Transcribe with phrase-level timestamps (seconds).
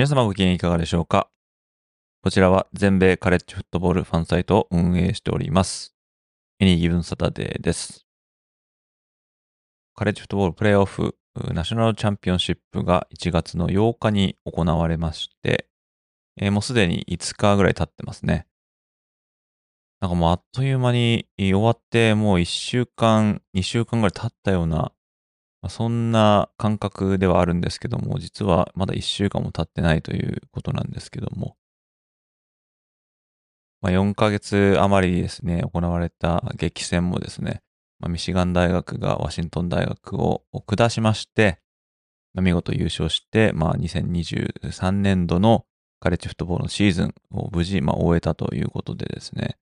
[0.00, 1.28] 皆様ご機嫌いかがでしょうか？
[2.22, 5.94] こちらは全米カレッジフットボールファンサイトを運営しております。
[6.58, 8.06] エニーギブンサタデーです。
[9.94, 11.18] カレッジフットボールプレイオフ
[11.52, 15.68] ナショナルチャンピオンシップが1月の8日に行われまして、
[16.40, 18.46] えーもうすでに5日ぐらい経ってますね。
[20.00, 24.92] なんかもうあっという間に終わってもう1週間、2週間ぐらい経ったような、
[25.68, 31.56] そんな感覚ではあるんですけども、実はまだ1週間も経ってないということなんですけども、
[33.82, 37.62] まあ、4ヶ月余りですね、行われた激戦もですね、
[37.98, 41.60] まあ、ミシガン大学がワシントン大学を下しまして、
[42.32, 45.66] まあ見事優勝して、まあ、2023年度の
[45.98, 49.56] カレッジフットボールのシーズンを無事、まあ、終えたということでですね、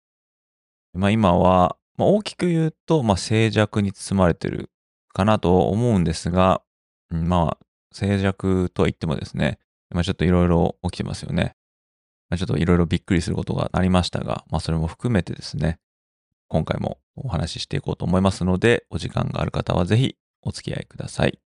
[0.92, 4.70] まあ、今は、まあ、大きく言うと、まあ、静寂に包まれている
[5.18, 6.62] かなと思うんですが、
[7.10, 9.58] まあ、静寂とは言ってもですね、
[9.90, 11.56] まあ、ちょっといろいろ起きてますよね。
[12.30, 15.80] まあちょっといろいろびっくりすることがありましたが、まあそれも含めてですね、
[16.46, 21.40] 今回もお話ししていこうと思いますので、お時間がある方はぜひお付き合いください。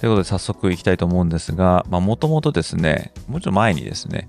[0.00, 4.28] ということで早速いきたいと思うんですが、もともとですね、もうちょっと前にですね、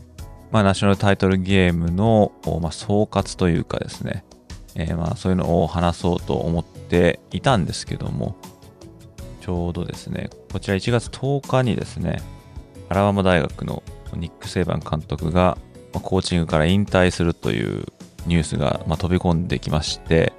[0.51, 2.31] まあナショナルタイトルゲームの、
[2.61, 4.25] まあ、総括というかですね、
[4.75, 8.35] えーまあそういうのを話そうと思っていたんですけども、
[9.41, 12.21] ちょうどですね、こちら1月10日にですね、
[12.89, 13.83] アラバマ大学の
[14.15, 15.57] ニック・セイバン監督が、
[15.93, 17.85] まあコーチングから引退するという
[18.25, 20.33] ニュースが、まあ、飛び込んできまして、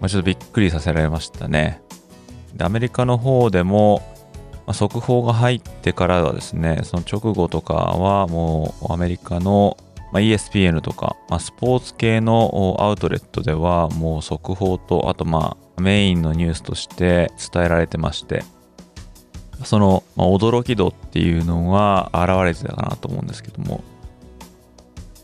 [0.00, 1.82] まあ、ちょっとびっくりさせられましたね。
[2.56, 4.02] でアメリカの方でも、
[4.66, 9.76] まあ、速報が入ってからはですね、その直後とかはもうアメリカの、
[10.12, 18.44] まあ、ESPN とか、まあ、スポーツ系のアウトレットではもう速報と、あとまあメインのニュースとして伝えられてまして、
[19.64, 23.82] その、まあ、驚き度っていうのが現れてたかなと思うんですけども、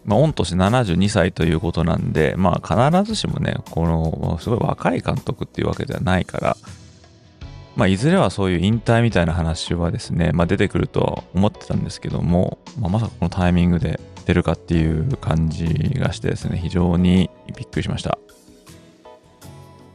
[0.04, 6.56] まあ、御年72歳ということなんで、まあ、必ずしもね、この、すごい若い監督っていうわけではないから、
[7.74, 15.66] まあ、いずれはそういう引退みたいな話はですね、まあ、出てくるとは思ってたんですけども、まあ、まさかこのタイミングで出るかっていう感じ
[15.96, 18.18] がしてですね、非常にびっくりしました。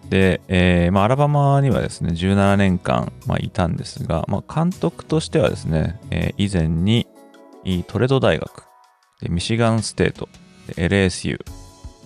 [0.09, 7.07] で、えーまあ、アラバマにはですね、17年間、まあ、いたんですが、まあ、監督としてはですね、えー以前に
[7.87, 8.63] トレド大学、
[9.21, 10.29] でミシガンステート、
[10.75, 11.39] LSU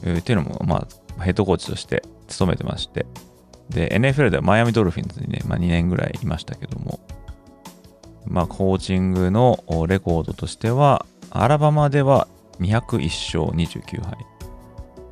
[0.04, 0.88] えーっていうのも、ま
[1.20, 3.06] あ、ヘッドコーチとして務めてまして、
[3.72, 7.00] で、NFL ではマイアミドルフィンズにね、まあ、2年ぐらいいましたけども、
[8.26, 12.28] まあ、コーチングのレコードとしては、アラバマでは
[12.60, 14.18] 201勝29敗。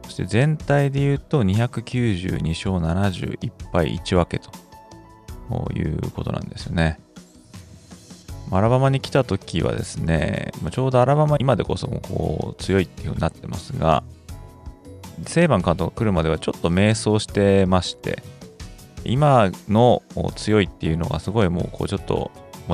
[0.04, 4.52] そして全体で言うと292勝71敗1分けと
[5.74, 7.00] いうことなんですよね。
[8.52, 14.04] アラバマに来た時はですね、ちょうどアラバマ今でこそもこう強いっていう風になってますが、
[15.28, 18.24] セイバン監督が来るまではちょっと迷走してまして、
[19.06, 20.02] 今の
[20.36, 22.32] 強いっていうのがすごいもうこうちょっと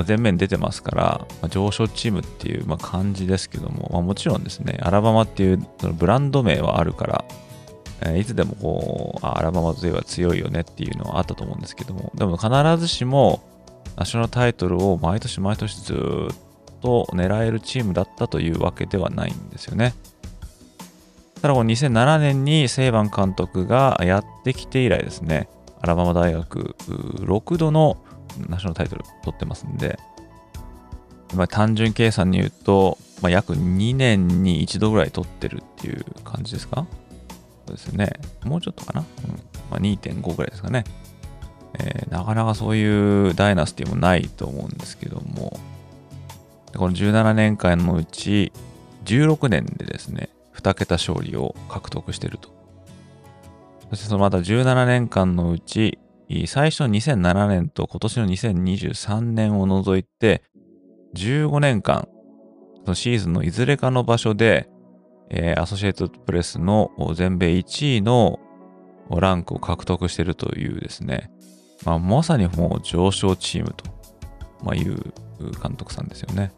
[0.08, 7.26] 前面出てますから、ま上昇チームっていうま感じですけども、まあ、もちろんですね、アラバマっていうそのブランド名はあるから、
[8.02, 13.42] えーいつでもこう、アラバマといえば強いよねっていうのはあったと思うんですけども、でも必ずしも
[13.96, 15.98] ナショナルタイトルを毎年毎年ずっ
[16.82, 19.94] と狙えるチームだったというわけではないんですよね。
[21.42, 25.48] ただこの2007年にセイバン監督がやってきて以来ですね、
[25.86, 27.98] アラバマ大学6度の
[28.50, 30.00] ナショナルタイトル取ってますんで、
[31.36, 36.88] まあ、単純計算に言うと、まあ、約2年に1度ぐらい取ってるっていう感じですか？
[37.68, 38.14] そうですね。
[38.44, 39.36] もうちょっとかな、うん。
[39.70, 40.86] まあ、2.5ぐらいですかね、
[41.78, 45.60] えーなかなかそういうダイナスティもないと思うんですけども、
[46.76, 48.52] この17年間のうち
[49.06, 52.55] 16年でですね、2桁勝利を獲得してると。
[53.90, 56.00] そしてそのまた17年間のうち
[56.48, 60.44] 最初の2007年と今年の2023年を除いて、
[61.14, 62.08] 15年間、
[62.84, 64.68] そのシーズンのいずれかの場所で、
[65.30, 68.40] えー、アソシエイトプレスの全米1位の
[69.10, 71.32] ランクを獲得しているというですね、
[71.86, 73.86] まあ、まさにもう上昇チームと、
[74.64, 74.98] まあ、いう
[75.62, 76.52] 監督さんですよね。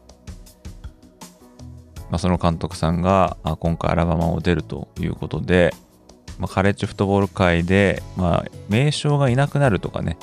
[2.10, 5.74] まあ、その監督さんが今回アラバマを出るということで、
[6.38, 10.16] まあ、カレッジフットボール界で、まあ、名将がいなくなるとかね、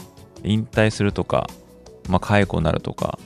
[0.43, 1.47] 引退するとか、
[2.09, 3.19] まあ、解雇になるとか、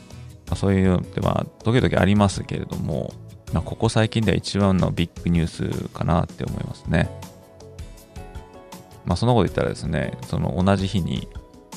[0.48, 3.14] まあ、そういうのって、まあ、時々ありますけれども、
[3.54, 7.10] まあ、ここ最近では一番のビッグニュースかなって思いますね。
[9.06, 11.28] まあ、そのこと言ったらですね、その同じ日に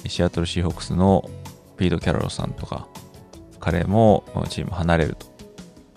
[0.07, 1.31] シアトルシーホークスの
[1.77, 2.89] ピード・キャロルさんとか、
[3.61, 5.27] 彼もチーム離れると。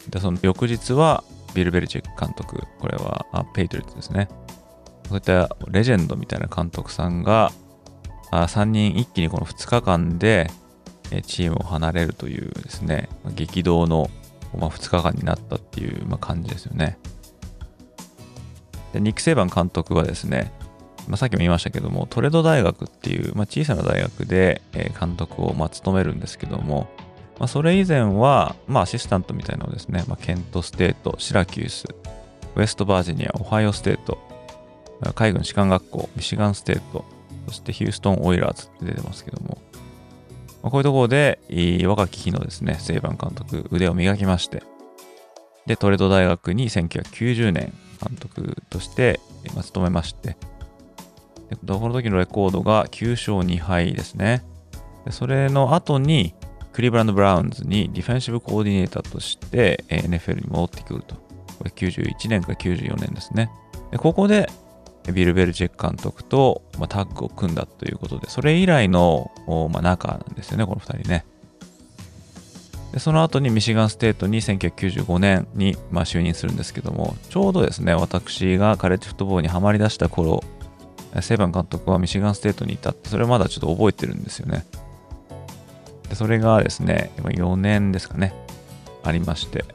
[0.10, 1.24] で、その翌日は
[1.54, 4.30] ビル・ベルチェック監督、これはペイトリッツですね。
[5.08, 7.52] そういったレジェンドみたいな監督さんが、
[8.32, 10.50] あ3人一気にこの2日間で
[11.26, 14.10] チームを離れるというですね、激動の
[14.58, 16.98] まあ2日間になったっていう感じですよね。
[18.94, 20.52] でニック・セイバン監督はですね、
[21.08, 24.62] まあ、さっきも言いましたけども、トレド大学っていう、まあ、小さな大学で
[25.00, 26.88] 監督をま務めるんですけども、
[27.38, 31.86] まあ、それ以前は、まあ、アシスタントみたいなのをですね、まあ、ケントステート、シラキュース、
[32.56, 34.18] ウェストバージニア、オハイオステート、
[35.14, 37.06] 海軍士官学校、ミシガンステート、
[37.48, 39.58] そしてヒューストン・オイラーズって出てますけども、
[40.64, 41.40] まあ、こういうところで、
[41.86, 44.64] 若き日のですね、セイバン監督、腕を磨きまして、
[45.66, 49.20] で、トレード大学に1990年監督として、
[49.54, 50.38] まあ、務めまして、
[51.50, 54.44] でこの時のレコードが9勝2敗ですね。
[55.06, 56.34] でそれの後に、
[56.74, 61.16] クリーブランド・ブラウンズにディフェンシブコーディネーターとして NFL に戻ってくると。
[61.16, 63.50] これ91年から94年ですね。
[63.92, 64.50] でここで
[65.12, 69.32] ビル・ベルチェック監督と、まあ、タッグを組んだということで、それ以来の、
[69.72, 71.26] まあ、仲なんですよね、この2人ね。
[72.94, 80.44] でその後にミシガンステートに1995年に、まあ、就任するんですけども、ちょうどですね、私がカレッジフットボールにはまり出した頃、
[81.22, 84.66] セイバン監督はミシガンステートにいたって、それまだちょっと覚えてるんですよね。
[86.10, 88.34] でそれがですね、4年ですかね、
[89.04, 89.66] ありまして、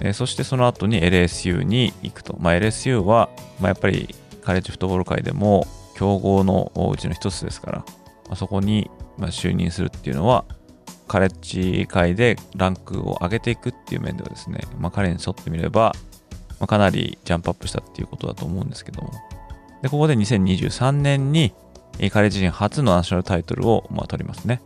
[0.00, 2.36] えー、そしてその後に LSU に行くと。
[2.40, 3.28] まあ、LSU は、
[3.60, 7.84] まあ、やっぱりカレッジフットボール界でも強豪のうちの一つですから、ま
[8.32, 10.44] あ、そこに就任するっていうのは、
[11.06, 15.94] カレッジ界でランクを上げていくっていう面ではですね、まあ、彼に沿ってみれば、
[16.60, 19.10] まあ、かなりジャンプアップしたっていうことだと思うんですけども。
[19.82, 21.52] で、ここで2023年に
[22.10, 24.60] カレッジ人初のナショナルタイトルをまあ取りますね。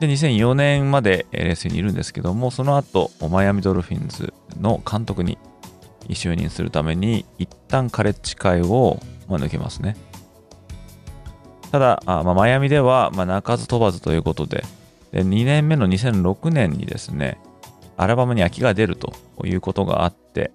[0.00, 5.38] で、2004年まで LSU にいるんですけども、その後、マイアミドルフィンズの監督に
[6.08, 8.98] 就任するために、一旦カレッジ会を、
[9.28, 9.96] ま抜けますね。
[11.70, 14.64] ただ、あまあ、マイアミでは、まあ、鳴かず飛ばずということで
[15.12, 17.38] で、2年目の2006年にですね、
[17.96, 19.12] アラバマに空きが出ると
[19.44, 20.52] いうことがあって、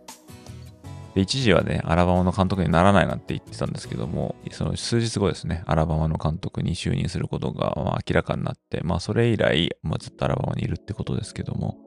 [1.15, 7.73] で一時はね、アラバマの監督にならないなんて言ってたんですけども、その数日後ですね、アラバマの監督に就任することが
[8.05, 11.77] 明らかになって、まあそれ以来、まあ、ずっとアラバマにいるってことですけども、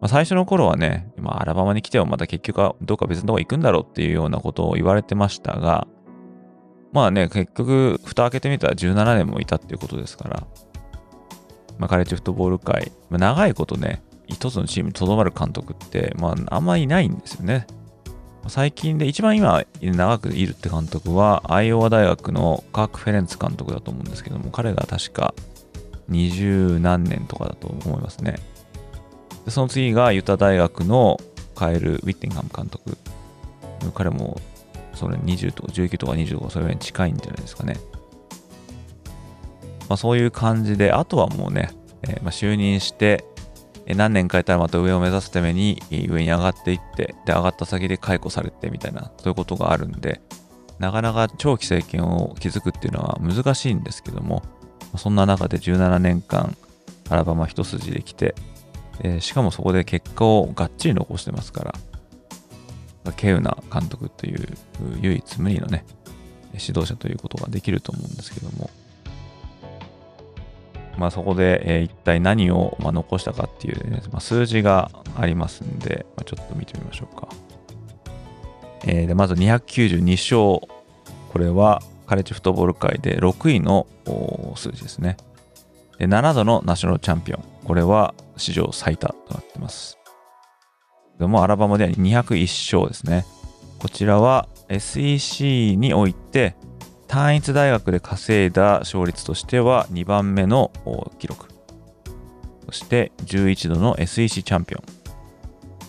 [0.00, 5.88] まあ、最初の頃はね、まあ、アラバマに来てもまた結局はどっか別のとこ行くんだろうっていうようなことを言われてましたが、
[6.92, 10.46] まあね、結局、蓋開けてみたら17年もいたっていうことですから、
[11.78, 17.66] まあ、カレッジフットボール界、まあ、長いことね、一つのチームにとどまる監督って、まあ、あんまりいないんですよね。
[18.48, 25.34] 最近で一番今長くいるって監督は、アイオワ大学のカーク・フェレンツ監督だと思うんですけども、彼が確か
[26.08, 28.36] 二十何年とかだと思いますね。
[29.44, 31.20] でその次がユタ大学の
[31.54, 32.96] カエル・ウィッティンガム監督。
[33.94, 34.40] 彼も
[34.94, 37.76] それ20とか19とか20とかそれぐらいに近いんじゃないですかね。
[39.88, 41.70] まあ、そういう感じで、あとはもうね、
[42.02, 43.24] えー、まあ、就任して、
[43.94, 50.20] 何年かいたらまた上を目指すために上に上がっていって、で、上がった先で解雇されてみたいな、そういうことがあるんで、
[50.78, 54.42] なかなか長期政権を築くっていうのは難しいんですけども、
[54.96, 56.56] そんな中で17年間、
[57.08, 58.34] アラバマ一筋で来て、
[59.00, 61.74] え、しかもそこで結果をがっちり残してますから、
[63.04, 64.48] 稀有な監督という
[65.00, 65.84] 唯一無二のね、
[66.54, 68.70] 指導者ということができると思うんですけども、
[70.98, 77.28] まあ、そこで、えー、一体何を、まあ、残したかっていう、ね、まあ、数字がありますんで、まあ、ちょっと見てみましょうか。
[78.84, 80.68] えー、でまず292勝。
[81.32, 83.86] これはカレッジフットボール界で6位の
[84.56, 85.16] 数字ですね。
[85.98, 87.44] で7度のナショナルチャンピオン。
[87.64, 89.98] これは史上最多となってます。
[91.18, 93.24] でもアラバマでは201勝ですね。
[93.78, 96.56] こちらは SEC において
[97.12, 100.72] 単一大学で稼いだ勝率としては2番目の
[101.18, 101.46] 記録。
[102.64, 104.80] そして11度の SEC チャンピオン。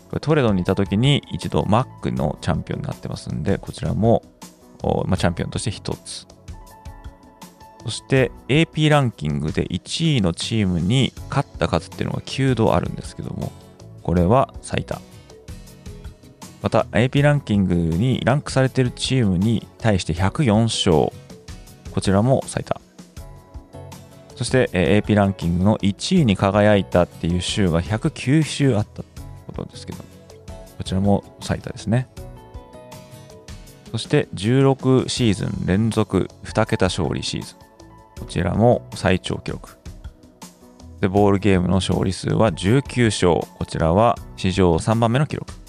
[0.10, 4.22] これトレドにいた時に一度 Mac のチャンピオンになってますんで、こちらも、
[5.08, 6.28] まあ、チャンピオンとして1つ。
[7.86, 13.54] そして AP ランキングで1位のチームに勝った数っていうのが9度あるんですけども、
[14.02, 15.00] これは最多。
[16.64, 21.14] また AP ランキングにランクされているチームに対して104勝。
[21.92, 22.80] こちらも最多。
[24.36, 30.06] そして AP ランキングの1位に輝いたっていう週が109週あったってことですけど、
[30.78, 32.08] こちらも最多ですね。
[33.92, 37.58] そして16シーズン連続2桁勝利シーズン。
[38.22, 39.78] こちらも最長記録。
[41.02, 43.54] で、ボールゲームの勝利数は19勝。
[43.60, 45.63] こちらは史上3番目の記録。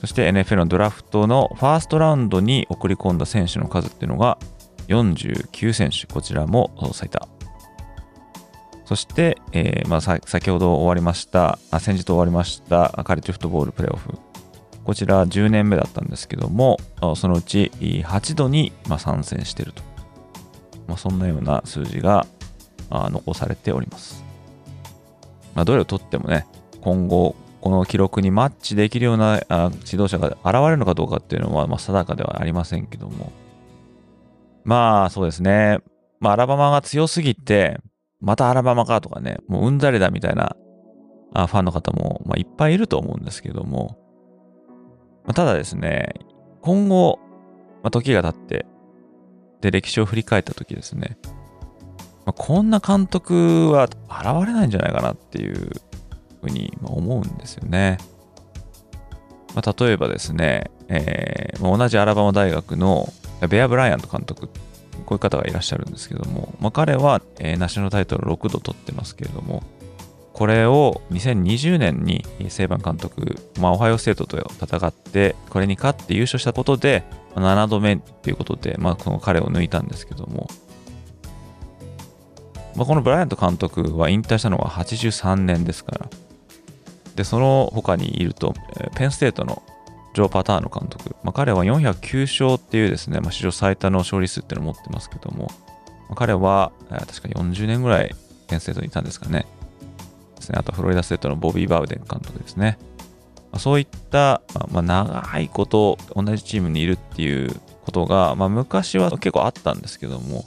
[0.00, 4.38] そして NFL のドラフトのファーストラウンドに送り込んだ選手の数っていうのが
[4.88, 6.06] 49選手。
[6.06, 7.28] こちらも最多。
[8.84, 14.16] そして、えーまあ、先ほど終わりました、あ先日終わりましたカレッジフットボールプレーオフ。
[14.84, 16.78] こちら10年目だったんですけども、
[17.16, 19.82] そのうち8度に参戦していると。
[20.86, 22.26] まあ、そんなような数字が
[22.90, 24.22] 残されております。
[25.56, 26.46] まあ、どれをとってもね、
[26.80, 27.34] 今後、
[27.66, 29.40] この記録にマッチできるような
[29.84, 33.32] 指導者が現れるのかどうかっていうのは、まあ、定かではありませんけども。
[34.62, 35.80] まあ、そうですね。
[36.20, 37.80] まあ、アラバマが強すぎて、
[38.20, 40.54] またアラバマかとかね、もううんざりだみたいな
[41.32, 43.98] ファンの方も、まあ、いっぱいいると思うんですけども、
[45.24, 46.14] まあ、ただですね、
[46.60, 47.18] 今後、
[47.82, 48.64] まあ、時が経って、
[49.60, 51.18] で、歴史を振り返った時ですね、
[52.26, 55.72] まあ、こんな監督は現れないんじゃないかなっていう
[56.50, 57.98] ふうに思うんですよね。
[59.54, 63.08] まあ、例えばですね、えー、同じアラバマ大学の
[63.48, 64.52] ベア・ブライアント監督、こ
[65.10, 69.62] ういう方がいらっしゃるんですけども、まあ、彼は、えー、ナショナルタイトル6度取ってますけれども、
[70.32, 80.48] これを2020年にセイバン監督、まあ、オハイオステートと戦って、これに勝って優勝したことで、7度目っていうことで、まあ、この彼を抜いたんですけども、
[82.76, 86.10] まあ、このブライアント監督は引退したのは83年ですから、
[87.16, 88.54] で、その他にいると、
[88.94, 89.62] ペンステートの
[90.14, 95.50] ジョー・パターの監督、まあ、彼は409勝っていうですね、まあ、史上最多の勝利数っていうのを持ってますけども、
[96.08, 98.14] まあ、彼はえ確か40年ぐらい
[98.48, 99.46] ペンステートにいたんですかね。
[100.36, 102.78] ですねあとフロリダステートのボビー・バウデン監督ですね。
[103.52, 107.50] ま、そういった、ま、長いこと同じチームにいるっていう
[107.84, 110.46] ことが、ま、昔は結構あったんですけども、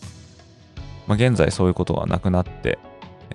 [1.08, 2.80] ま、現在そういうことがなくなって、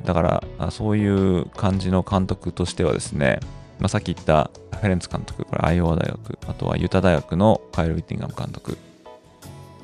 [0.04, 3.40] だからそういう感じの監督としてはですね、
[3.78, 8.76] まあ、さっき言ったフェレンツ監督、これアイオワ大学、あとはユタ大学のカイル・ウィッティンガム監督、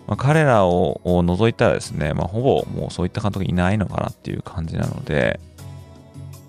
[0.06, 5.40] まあ、彼らを除いたらですね、まあ、ほぼもうそういった監督いないのかなっていう感じなので、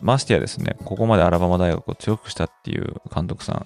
[0.02, 3.66] ましてやですね、ここまでアラバマ大学を強くしたっていう監督さん、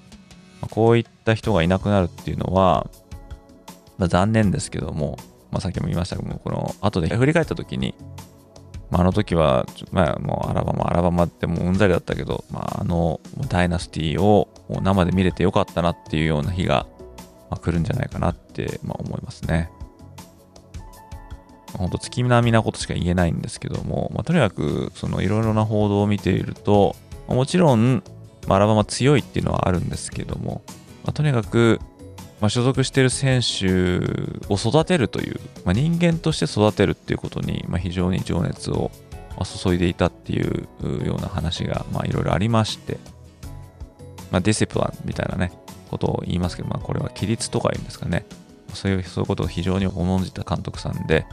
[0.61, 2.87] ま、こういった人がいなくなるっていうのは、
[3.97, 5.17] まあ、残念ですけども、
[5.51, 7.95] まあ、さっきも言いましたけども、この後で振り返った時に、
[8.91, 16.87] まあ、あの時は、まあ、もうアラバマ、アラバマってもううんざりだったけど、まあ、あのダイナスティを生で見れてよかったなっていうような日が、
[17.49, 19.71] まあ、来るんじゃないかなって、まあ、思いますね。
[21.77, 26.95] 本当月並みなことしか言えないんですけども、まあ、とにかくそのいろいろな報道を見ていると、
[27.27, 28.03] もちろん、
[28.47, 30.63] まあ、アラバマ強いっていうのはあるんですけども、
[31.03, 31.79] まあ、とにかく、
[32.45, 33.97] まあ、所属している選手
[34.53, 38.91] を育てるという、まあ、人間として育てるっていうことに、まあ、非常に情熱を
[39.63, 40.67] 注いでいたっていう
[41.03, 42.99] ような話がいろいろありまして、
[44.29, 45.53] まあ、ディシプランみたいなね、
[45.89, 48.27] ことを言いますけど、まあ、これは規律とか言うんですかね。
[48.75, 51.25] そういうそういうことを非常に重んじた監督さんで、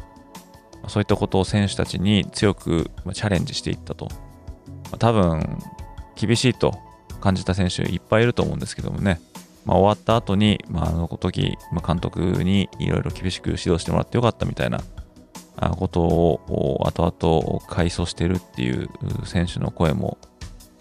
[0.88, 4.08] そういったことを選手たちに強くチャレンジしていったと
[4.90, 4.96] ま。
[4.96, 5.58] 多分、
[6.16, 6.72] 厳しいと
[7.20, 9.20] 感じた選手いっぱいいると思うんですけどもね、
[9.64, 14.80] まあ、終わった後に、まあ、あの時、まあ、監督にいろいろ厳しく指導してもらってよかったみたいな
[15.76, 18.88] ことを後々回想してるっていう
[19.24, 20.18] 選手の声も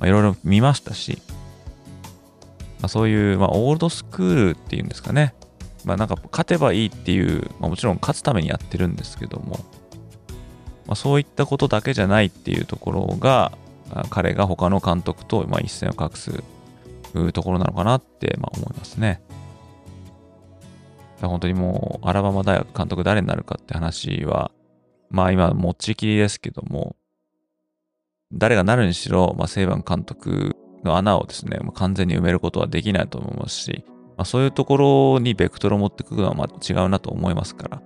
[0.02, 1.22] いろいろ見ましたし、
[2.80, 5.36] まあ、そういう、まあ、オールドスクールっていうんですかね、
[5.86, 9.60] まあ、なんか勝てばいいっていう、まあ、もちろん勝つためにやってるんですけども、
[10.88, 13.52] まあ、そういったことだけじゃないっていうところが、
[14.10, 16.44] 彼が他の監督とまあ一線を画す
[17.20, 19.22] うところなのかなってまあ思いますね。
[21.28, 24.52] 本当にもう、アラバマ大学監督誰になるかって話は、
[25.10, 26.96] まあ今、持ちきりですけども、
[28.34, 33.84] 誰がなるにしろ、まあ、セイバン監督の穴をですね、まあ、完全に埋めることはできないと思いますし、
[34.18, 37.82] まあ、そういうところにベクトルを持ってくるのはま違うなと思いますから、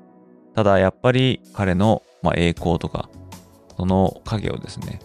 [0.54, 3.10] ただやっぱり彼の、ま、栄光とか、
[3.76, 5.00] その影をですね、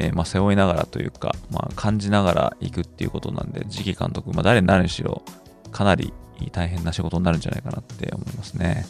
[0.00, 5.22] えー、まあ、背負いながらというか、まあ、感じながら行くっていうことなんで、次期監督、まあ、誰になるにしろ、
[5.72, 6.14] かなり
[6.52, 8.86] 大変な仕事になるんじゃないかなって思いますね。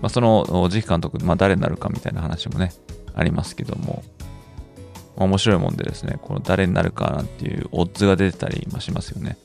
[0.00, 2.72] まあ、その次期監督、まあ、誰になるかみたいな話もね、
[3.14, 4.04] ありますけども、
[5.16, 9.36] 面白いもんでですね、この誰になるかなんていうオッズが出てたりしますよね。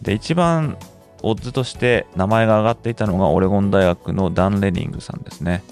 [0.00, 0.78] で、一番
[1.22, 5.62] オッズとして名前が挙がっていたのがオレゴン大学のダン・レニングさんですね。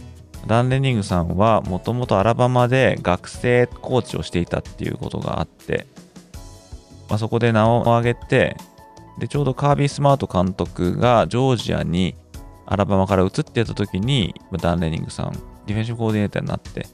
[0.47, 5.87] ダン・レニングさんはもともとアラバマで学生コーチをしていたっていうことがあって、
[7.09, 8.57] まあ、そこで名を挙げて
[9.19, 12.17] でちょうどカービー・スマート監督がジョージアに
[12.67, 16.87] アラバマから移ってた時にダン・レニングさんディフェンシブコーディネーターになって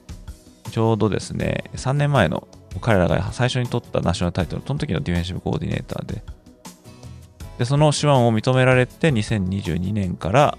[0.70, 2.48] ちょうどですね3年前の
[2.80, 6.22] 彼らが最初に取ったナショナルタイトルその時のディフェンシブコーディネーターで。
[7.58, 10.58] でその手腕を認められて2022年から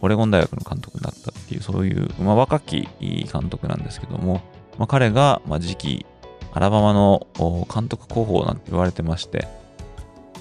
[0.00, 4.42] オレゴン大学の監督になったっていう、そういう、まあ、若き監督なんですけども、
[4.78, 6.06] まあ、彼が、まあ、次期
[6.52, 7.26] アラバマの
[7.72, 9.48] 監督候補なんて言われてまして、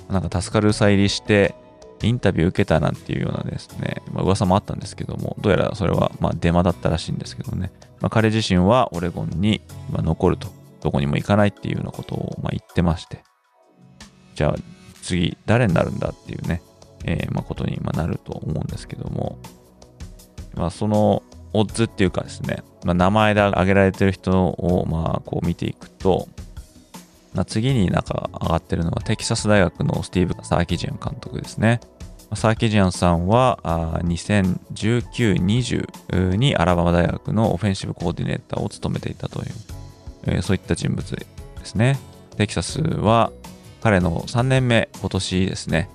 [0.09, 1.55] なんか助かるさ入りして、
[2.03, 9.61] インタビュー受けたなんていうようなですね、まあ、噂もあったんですけども、どうやらそれはまあデマだったらしいんですけどね、まあ、彼自身はオレゴンに
[9.91, 10.47] 残ると、
[10.81, 13.23] どこにも行かないっていうようなことをまあ言ってまして、
[14.35, 14.55] じゃあ
[15.01, 16.61] 次誰になるんだっていうね、
[17.07, 19.39] えー、まあ、ことになると思うんですけども、
[20.55, 21.23] まあ、その
[21.53, 26.27] オッズっていうかですね、まあ、名前で挙げられてる人をまあこう見ていくと、
[27.33, 31.79] まあ、次になんか上がってるのはテキサス大学のスティーブ・サーキジアン監督ですね。
[32.35, 33.57] サーキジアンさんは
[34.03, 39.47] 2019-20にアラバマ大学のオフェンシブコーディネーターを務めていたという、
[40.25, 41.25] えー、そういった人物で
[41.63, 41.97] すね。
[42.35, 43.32] テキサスは
[43.82, 45.89] 彼の3年目、今年ですね、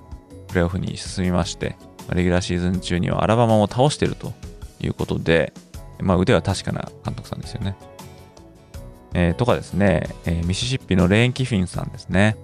[0.52, 1.76] プレーオフに進みまして、
[2.12, 4.32] レギュラーシーズン中にはアラバマを倒していると
[4.80, 5.54] いうことで、
[5.98, 7.74] まあ、腕は確かな監督さんですよね。
[9.14, 12.36] えー、とかですね、えー、ミシシッピのレーン・キフィンさんですね。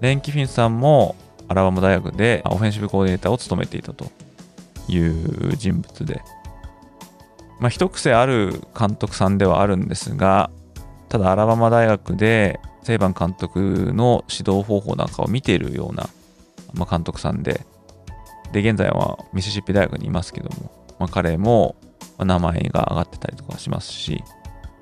[0.00, 1.14] レーン・キフィンさんも
[1.48, 4.06] アラバマ大学でオフェンシブコーディネーターを務めていたと
[4.88, 6.22] いう人物で、
[7.60, 10.50] まあ、一癖ある監督さんではあるんですが、
[11.08, 16.08] ただアラバマ大学でセイバン監督の指導方法なんかを見ているような
[16.74, 17.66] まあ、監督さんで、
[18.52, 21.76] で、現在はミシシッピ大学にいますけども、まあ、彼も
[22.18, 24.22] 名前が上がってたりとかしますし、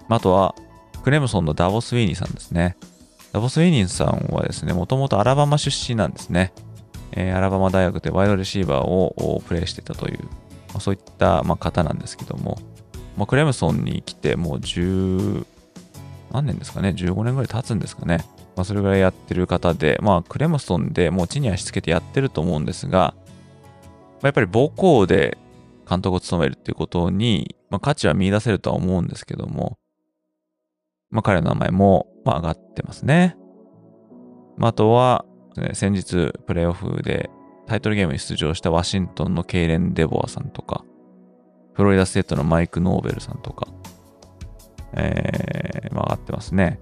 [0.08, 0.54] まあ、とは、
[1.02, 2.76] クレムソンのダボス・ウィーニーさんですね。
[3.32, 6.52] ダボス・ウィーニーさんはですね、もともとアラバマ出身なんですね。
[7.12, 12.58] えー、アラバマ大学でワイドレシーバーをプレーしてたという、まあ、そういった、まあ、方なんですけども、
[13.16, 15.46] まあ、クレムソンに来てもう10、
[16.32, 18.24] 何年ですかね、15年ぐらい経つんですかね。
[18.56, 25.38] まあ、それぐらいやってる方で、まあ、クレムストンでもう地に足つけてやってると思うんですが、まあ、やっぱり母校で
[25.88, 29.78] 監督を務めるっていうことに、まあ、価値は見出せるとは思うんですけども、
[31.10, 33.36] まあ、彼の名前も、まあ、上がってますね。
[34.56, 35.24] まあ、あとは、
[35.56, 37.30] ね、先日プレイオフで
[37.66, 40.84] タイトルゲームに出場したワシントンのケイレン・デボアさんとか、
[41.74, 43.66] フロリダステートのマイク・ノーベルさんとか、
[44.94, 46.80] えー、まあ、上がってますね。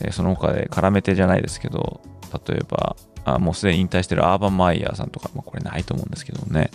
[0.00, 2.00] えその他で絡めてじゃないですけど、
[2.46, 6.70] 例えば、あもうすでに引退してるアーバン・マイヤーさんとか、まあ、これないと思うんですけどね。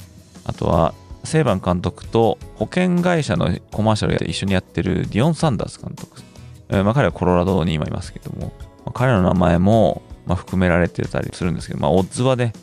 [0.45, 6.21] あとは、セイバン監督と保険会社のコマーシャルで一緒にやってるディオン・サンダース監督。
[6.69, 8.53] えー、まあ、彼はコロラドに今いますけども、
[8.85, 12.53] まあ、彼の名前も、まあ、含められてたりするんですけど、まあ、オッズはね、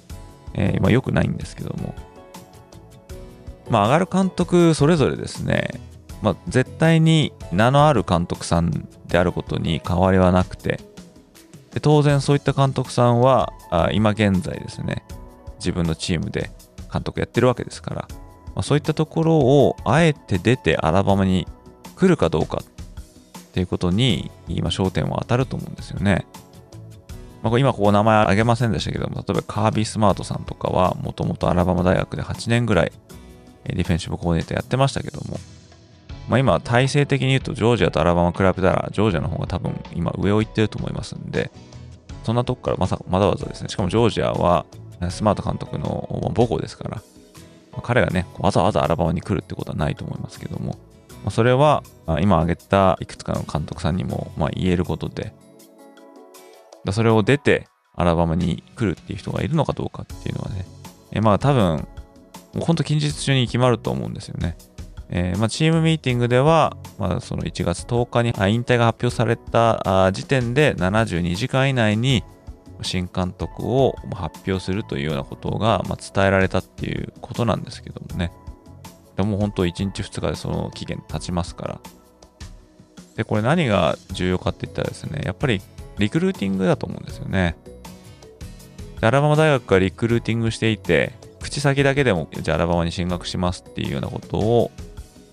[0.55, 1.95] えー、まあ、良くないんですけども、
[3.71, 5.81] まあ、上がる監督それぞれですね、
[6.21, 10.81] まあ、絶対に名のある監督さんであることに変わりはなくて、
[11.73, 15.05] で当然そういった監督さんはあ今現在ですね、
[15.59, 16.51] 自分のチームで
[16.93, 18.09] 監督やってるわけですから、
[18.55, 21.47] まあ、そういったところをあえて出てアラバマに
[21.95, 26.27] 来るかどうかっていうことに今焦点は当たると思うんですよね。
[27.43, 32.93] まあ、今ここ名前挙げませんでしたけども、例えばカービースマートさんとかはもともとアラバマ大学で8年ぐらい
[33.67, 35.39] ディフェンシブコーディネーターやってましたけども、
[36.29, 41.51] まあ、今、体制的に言うと、ジョージアとアラバマ比べたら、ジョージアの方が多分今上を行ってると思いますんで、
[42.25, 44.67] そんなとこからまさまだわざですね、しかもジョージアは
[45.11, 46.97] スマート監督の母校ですから、
[47.73, 50.79] まあ、彼がね、わざわざアラバマに来るってことはないと思いますけども、
[51.25, 51.83] まあ、それは
[52.21, 55.35] 今挙げたいくつかの監督さんにもまあ言えることで、
[56.85, 60.67] だそれを出てアラバマに来るっていう人がいるのかどうかっていうのはね、
[61.13, 61.87] えまあ多分、
[62.55, 64.57] もう本当近日中に決まると思うんですよね。
[65.15, 72.25] えー、まあ、チームミーティングでは、まあ、その1月10日に引退が発表された時点で72時間以内に
[72.81, 78.33] 新監督を発表するというようなことが、ま、伝えられたっていうことなんですけどもね。
[79.17, 81.81] やも本当1日2日でその期限経ちますから。
[83.17, 85.61] で、これ何が重要かって言ったらですね、やっぱり
[85.99, 87.57] リクルーティングだと思うんですよね。
[89.03, 94.71] アラバマ大学がリクルーティングしていて、口先だけでも、じゃあアラバマに進学しますっていうようなことを、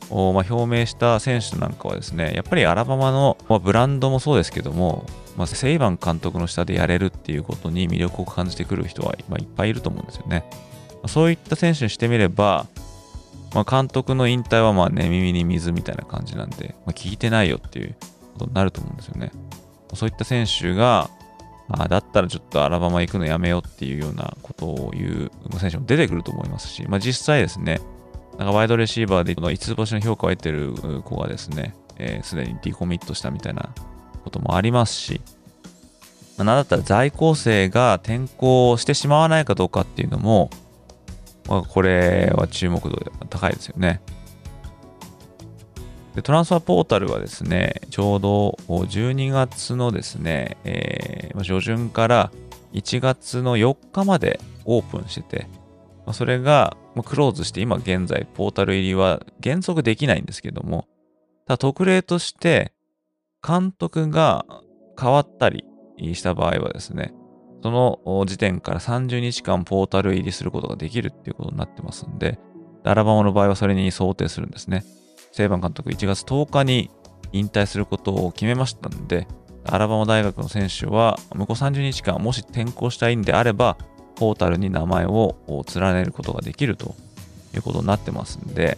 [0.09, 5.05] をま、表明した選手なんかはですね、やっぱりアラバマの、ま、ブランドもそうですけども、
[5.37, 10.43] まあ、セイバン監督の下でやれるっていうことに魅力を感じてくる人は、ま、いっぱいいると思うんですよね。
[11.07, 12.65] そういった選手にしてみれば、
[13.53, 17.95] ま、監督の引退はまあね、耳に水みたいな感じなんで、ま、聞いてないよっていう
[18.33, 19.31] ことになると思うんですよね。
[19.93, 21.09] そういった選手が、
[21.71, 27.79] あだったらちょっとアラバマ行くのやめようっていうようなことを言う選手も出てくると思いますし、まあ、実際ですね、
[28.39, 30.73] なんかワイドレシーバーで5つ星の評価を得てる
[31.03, 33.69] 子がですね、す、えー、で、にディコミットしたみたいな
[34.23, 35.19] こともありますし、
[36.37, 40.49] まあ、なんだったら在校生が転校してしまわないかどうかっていうのも、
[41.49, 44.01] まあ、これは注目度が高いですよね。
[46.15, 52.31] でトランスファーポータルはですね、ちょうど12月のですね、えー、初旬から
[52.71, 55.47] 1月の4日までオープンしてて、
[56.09, 60.87] まあ、それがクローズして今現在ポータル入りは原則できないんですけども、
[61.45, 62.73] ただ特例として
[63.47, 64.43] 監督が
[64.99, 65.63] 変わったり
[66.13, 67.13] した場合はですね、
[67.61, 72.39] その時点から30日間ポータル入りすることができるっていうことになってますんで、
[72.83, 74.83] アラバマの場合はそれに想定するんですね。
[75.31, 76.89] セイバン監督1月10日に
[77.33, 79.27] 引退することを決めましたので、
[79.63, 83.77] アラバマ大学の選手は向こう30日間もし転校したいんであれば、
[84.19, 85.37] ポータルに名前を
[85.73, 86.93] 連ねることができると
[87.55, 88.77] いうことになってますんで、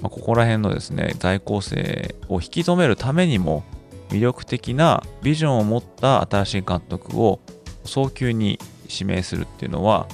[0.00, 3.62] まあ、ここら辺のですね、在校生を引き止めるためにも、
[4.08, 7.40] 魅力的なビジョンを持った新しい監督を
[7.84, 8.58] 早急に
[8.90, 10.08] 指名するっていうのは、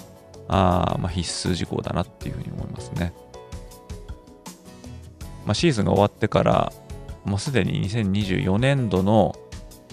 [0.47, 3.15] あまあ、必須事項だなっていうふうに思いますね。
[5.47, 6.73] まあ、シーズンが終わってから、
[7.25, 9.35] もうすでに2024年度の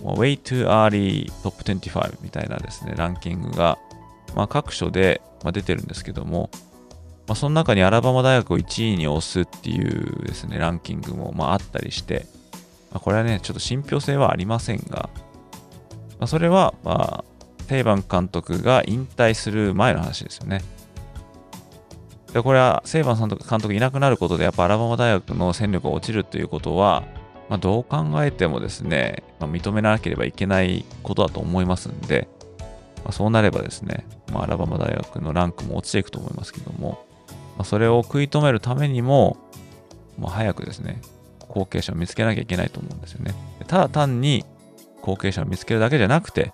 [0.06, 3.78] まあ Way Too Early Top 25みたいなですね、ランキングが、
[4.36, 6.50] まあ、各所でまあ出てるんですけども、
[7.28, 12.28] まあ、その中にアラバマ大学を1位に押すっていうですね、ランキングもまああったりして、
[12.92, 15.10] まあ、これはね、ちょっと信憑性はありませんが、
[16.20, 20.62] まあ、それは、まあ、テイバン監督が引退する前の話ですよね。
[22.32, 27.04] でこれはセイバン監督いなくなることで、やっぱアラバマ大学の戦力が落ちるということは、
[27.50, 32.28] まあ、どう考えてもですね、まあ、認めなければいけないことだと思いますんで、
[32.98, 39.38] まあ、そうなればですね、まあ、アラバマ大学のランクも落ちていくと思いますけども、まあ、それを食い止めるためにも、
[40.18, 41.02] まあ、早くですね、
[41.48, 43.34] 後継者を見つけなきゃいけないと思うんですよね。
[43.68, 44.44] ただ単に
[45.02, 46.52] 後継者を見つけるだけじゃなくて、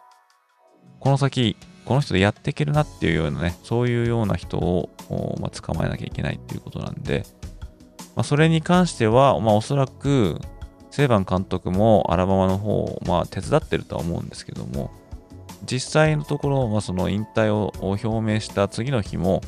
[0.99, 4.89] この先、この人でやっていけるなっていうようなね、そういうような人を、
[5.39, 7.25] まあ、捕まえなきゃいけないっていうことなんで、
[8.15, 10.39] まあ、それに関しては、まあ、おそらく、
[10.91, 14.91] セイバン監督もアラバマの方を、まあ、手伝ってるとは思うんですけども、
[15.65, 19.41] 実際のところ、まあ、その引退を表明した次の日も、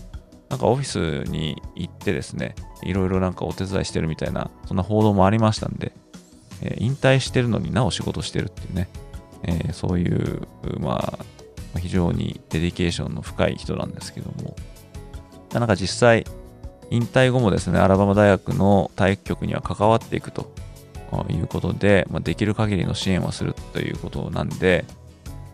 [0.49, 5.91] なんかオフィスに行ってですね、いろいろなんかお手伝いしてるみたいな、そんな報道もありましたんで、
[6.61, 8.87] えー、引退してるのになお仕事してるっていうね、
[9.43, 10.47] えー、そういう、
[10.79, 11.19] ま
[11.75, 14.55] あ、非常に dedication の深い人なんですけども、
[15.51, 16.25] なんか実際、
[16.89, 20.53] 引退後もですね、アラバマ大学の体育局には関わっていくと
[21.29, 24.85] いうことで、まあ、できる限りの支援をするということなんで、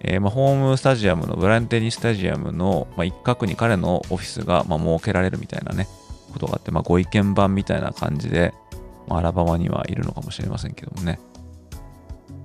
[0.01, 5.87] えー、まあ、ホームスタジアムのブランテニスタジアムの、まあ、一角に彼のオフィスが、まあ、設けられるみたいなね、
[6.31, 8.53] ことがあって、まあ、ご意見番みたいな感じで、
[9.07, 11.19] まあ、アラバマにはいるのかもしれませんけどもね。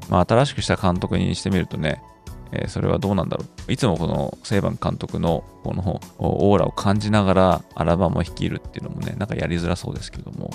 [0.08, 2.02] まあ、新しくした監督にしてみるとね、
[2.52, 3.72] えー、それはどうなんだろう。
[3.72, 10.50] いつもこのセイバン監督のこのオーラを感じながらアラバマを率いるっていうのもね、なんかやりづらそうですけども。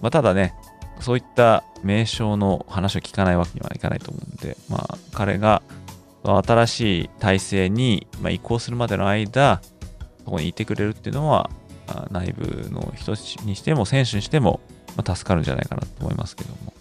[0.00, 0.54] まあ、ただね、
[1.00, 5.62] そういった名称の話を聞かないわけにはいかないと思うんで、まあ、彼が
[6.22, 9.60] 新しい体制に移行するまでの間、
[10.24, 11.50] そこにいてくれるっていうのは、
[12.10, 13.12] 内部の人
[13.44, 14.60] にしても、選手にしても、
[14.96, 16.72] ま助かるんじゃないかなと思いますけども。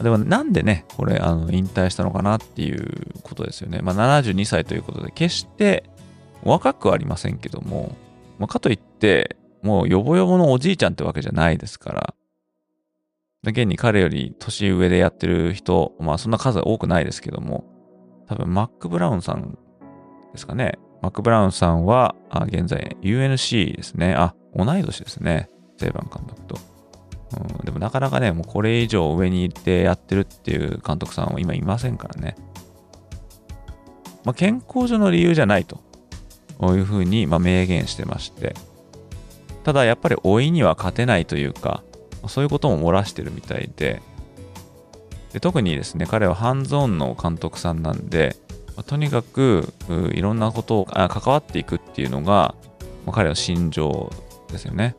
[0.00, 3.80] でもなんでね、これ、あの、引退したのかなっていうことですよね。
[3.82, 5.84] まあ、72歳ということで、決して
[6.42, 7.96] 若くはありませんけども、
[8.38, 12.14] まあ、かといって、もうヨボヨボのおじいちゃんってわけじゃないですから、
[13.50, 17.64] 現に彼より年上でやってる人、まあそんな数多くないですけども、
[18.28, 19.58] 多分マック・ブラウンさん
[20.32, 20.78] ですかね。
[21.02, 24.14] マック・ブラウンさんは、あ現在 UNC ですね。
[24.14, 25.48] あ、同い年ですね。
[25.76, 26.58] セイバン監督と。
[27.58, 32.36] うん、でもなかなかね、もうこれ以上上に行ってやってるっていう監督さんは今いませんからね。
[34.24, 35.80] まあ、健康上の理由じゃないと
[36.62, 38.54] こういうふうにまあ明言してまして、
[39.64, 41.82] ただやっぱり老いには勝てないというか、
[42.28, 44.02] そういうことも漏らしてるみたいで、
[45.32, 48.36] で特にですね、彼はハンズオンの監督さんなんで、
[48.76, 49.72] まとにかく
[50.12, 52.54] いろんなことを関わっていくっていうのが、
[53.06, 54.12] ま、彼の心情
[54.50, 54.96] ですよね。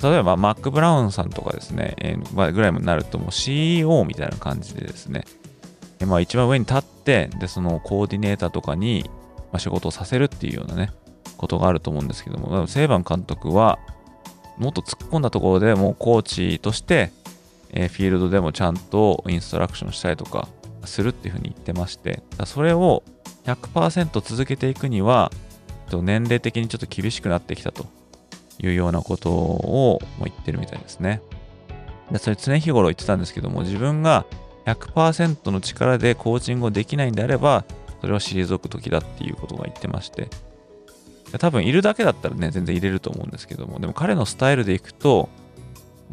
[0.00, 5.24] 例えば、マック・ブラウンさんとかですね、えー、ぐらいになるともう CEO みたいな感じでですね、
[6.00, 9.08] えまあ、一番上に立って、で、そのコーディネーターとかに、
[9.58, 10.92] 仕事をさせるっていうようなね、
[11.36, 13.78] ことがあると思うんですけども、セイバン監督は、
[14.58, 17.12] もっと突っ込んだところでもうコーチとして、
[17.70, 20.48] え、フィールドでもちゃんとインストラクションしたりとか
[20.84, 23.02] するっていうふうに言ってまして、それを
[23.44, 25.30] 100%続けていくには、
[25.90, 27.86] 年齢的にちょっと厳しくなってきたと
[28.58, 31.20] いうようなことを言ってるみたいですね。
[32.10, 34.24] でそれ常日頃言ってたんですけども、自分が
[34.66, 37.64] 100%の力でコーチングをできないんであれば、
[38.00, 40.28] それは退く時だっていうことが言ってまして、
[41.38, 45.28] 多分いるだけだったらね、全然入れると思うんですけども、でも彼のスタイルでいくと、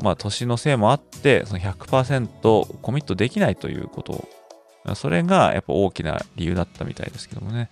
[0.02, 4.28] まあ年のせいもあって、その100%コミットできないということ
[4.96, 7.70] それがやっぱ大きな理由だったみたいですけどもね。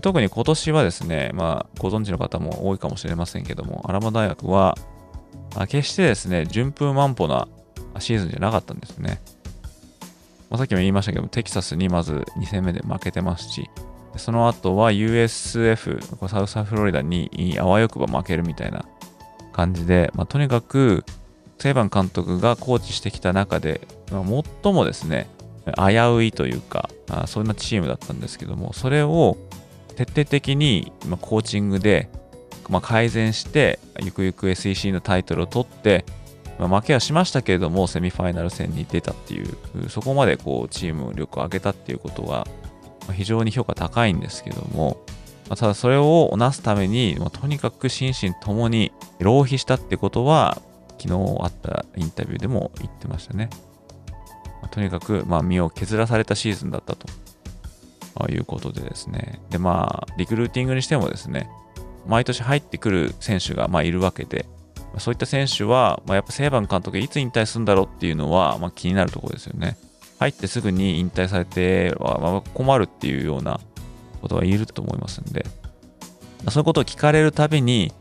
[0.00, 4.76] 特に今年はですね、まあ、ご存知の方も多いかもしれませんけども、アラマ大学は、
[5.68, 7.48] 決してですね、順風満歩な
[7.98, 9.20] シーズンじゃなかったんですね。
[10.50, 13.68] まあ、さっきも言いましたけどテキサスにまず2戦目で負けてますし、
[14.16, 18.84] その後は USF、サウスフロリダにあわよくば負けるみたいな
[19.52, 21.04] 感じで、まあ、とにかく、
[21.58, 23.80] セイバン監督がコーチしてきた中で、
[24.12, 24.24] まあ、
[24.62, 25.28] 最もですね、
[25.76, 29.36] 危ういというか、あそんなチームだったんですけども、それを
[29.96, 32.08] 徹底的に、コーチングで、
[32.68, 36.04] ま改善して、ゆくゆく SEC のタイトルを取って、
[36.58, 42.46] ま負けはしましたけれども、セミファイナル戦に出たっていう、そこまでこうチーム力を上げたっていうことは、
[43.12, 44.98] 非常に評価高いんですけども、
[45.48, 50.60] まただそれをなすために、まとにかく心身ともに浪費したってことは、
[50.98, 53.48] 昨日あったインタビューでも言ってましたね。
[54.62, 57.08] まとにかく、ま、身を削らされたシーズンだったと
[58.30, 59.40] いうことでですね。
[59.50, 61.48] で、まあ、リクルーティングにしてもですね、
[62.06, 64.46] 毎年入ってくる選手がまいるわけで、
[64.98, 69.76] そういった選手は、まあ、やっぱセイバン監督いつ引退するんだろうっていうのは、ま、気になるところですよね。
[70.18, 71.94] 入ってすぐに引退されて、
[72.54, 73.60] 困るっていうような
[74.20, 75.46] ことは言えると思いますんで、
[76.50, 77.92] そういうことを聞かれるたびに、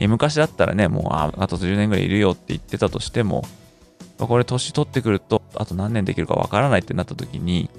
[0.00, 3.44] 昔だったらね、もうあと10年ぐらいいるよって言ってたとしても、
[4.18, 7.70] これ年取ってくると、あと何年できるかわからないってなった時に、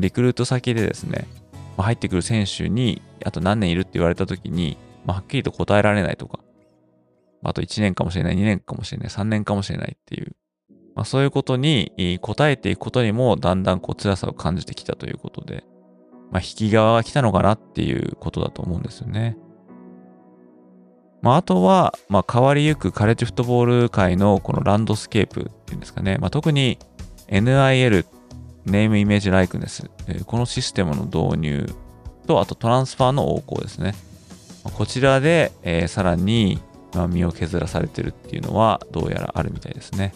[0.00, 1.26] リクルート先でですね、
[1.76, 4.76] 入ってくる選手に、あと何年いるって言われたときに、
[5.06, 6.38] はっきりと答えられないとか、
[7.42, 10.36] あと1年かもしれない、2年かもしれない、3年かもしれないっていう、
[10.94, 15.64] まあ、そういうことに答えていくことにもだんだんこう辛さを感じてきたということで、
[16.30, 19.36] まあ、引き側が来たのかなっていうことだと思うんですよね。
[21.20, 26.78] まあ、あとは、まあ、変わりゆくカレッジフットボール界のこのランドスケープっていうんですかね、まあ、特に
[27.28, 28.04] NIL
[28.66, 29.90] ネームイメージライクネス、
[30.26, 31.74] このシステムの導入
[32.26, 33.94] と、あとトランスファーの横行ですね。
[34.64, 36.60] こちらで、えー、さらに、
[36.94, 40.14] まあ、身を削らされてるっていうのはどうやらあるみたいですね。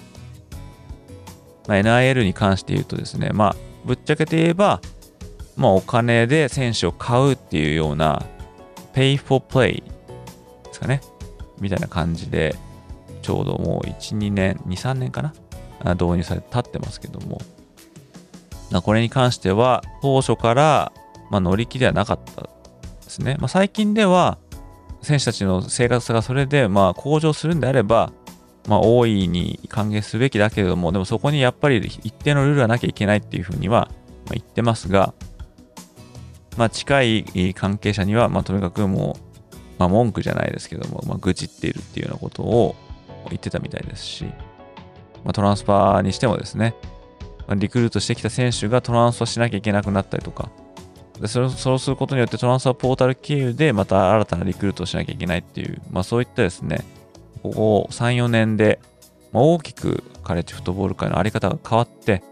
[1.68, 4.81] まあ、NIL に関して言うとですね、まあ、ぶっちゃけて言えば、
[5.57, 8.24] まあ、お金で選手を買うっていうような、
[8.94, 9.85] pay for play
[10.64, 11.00] ですかね。
[11.61, 12.57] みたいな感じで、
[13.22, 15.35] ちょうどもう1、2年、2、3年かな
[15.94, 17.40] 導入されて立ってますけども、
[18.83, 20.92] これに関しては当初から、
[21.31, 22.48] まあ、乗り気ではなかったで
[23.09, 23.37] すね。
[23.38, 24.38] まあ、最近では
[25.02, 28.12] 選手たちの生活がそれでまあ向上するんであれば、
[28.68, 33.90] まあ、大いに歓迎すべきだけれども、でもそこにやっぱり一定のルールがなきゃいけないっていうふうには
[34.31, 35.14] 言ってますが、
[36.59, 42.76] まあ、近い関係者には、まあ、とにかくもう、まあ、文句じゃないですけども、まあ、愚痴っているっていうようなことを
[43.31, 44.24] 言ってたみたいですし、
[45.24, 46.74] まあ、 transfer にしてもですね、
[47.46, 50.50] まリクルートしてきた選手が transfer しなきゃいけなくなったりとか、
[51.20, 56.85] でそれそうすることによって transfer portal 経由でまた新たなリクルートをしなきゃいけないっていう、まあそういったですね、
[57.38, 58.81] ここ3、4年で、
[59.33, 62.22] 大きくカレッジフットボール界のあり方が変わって、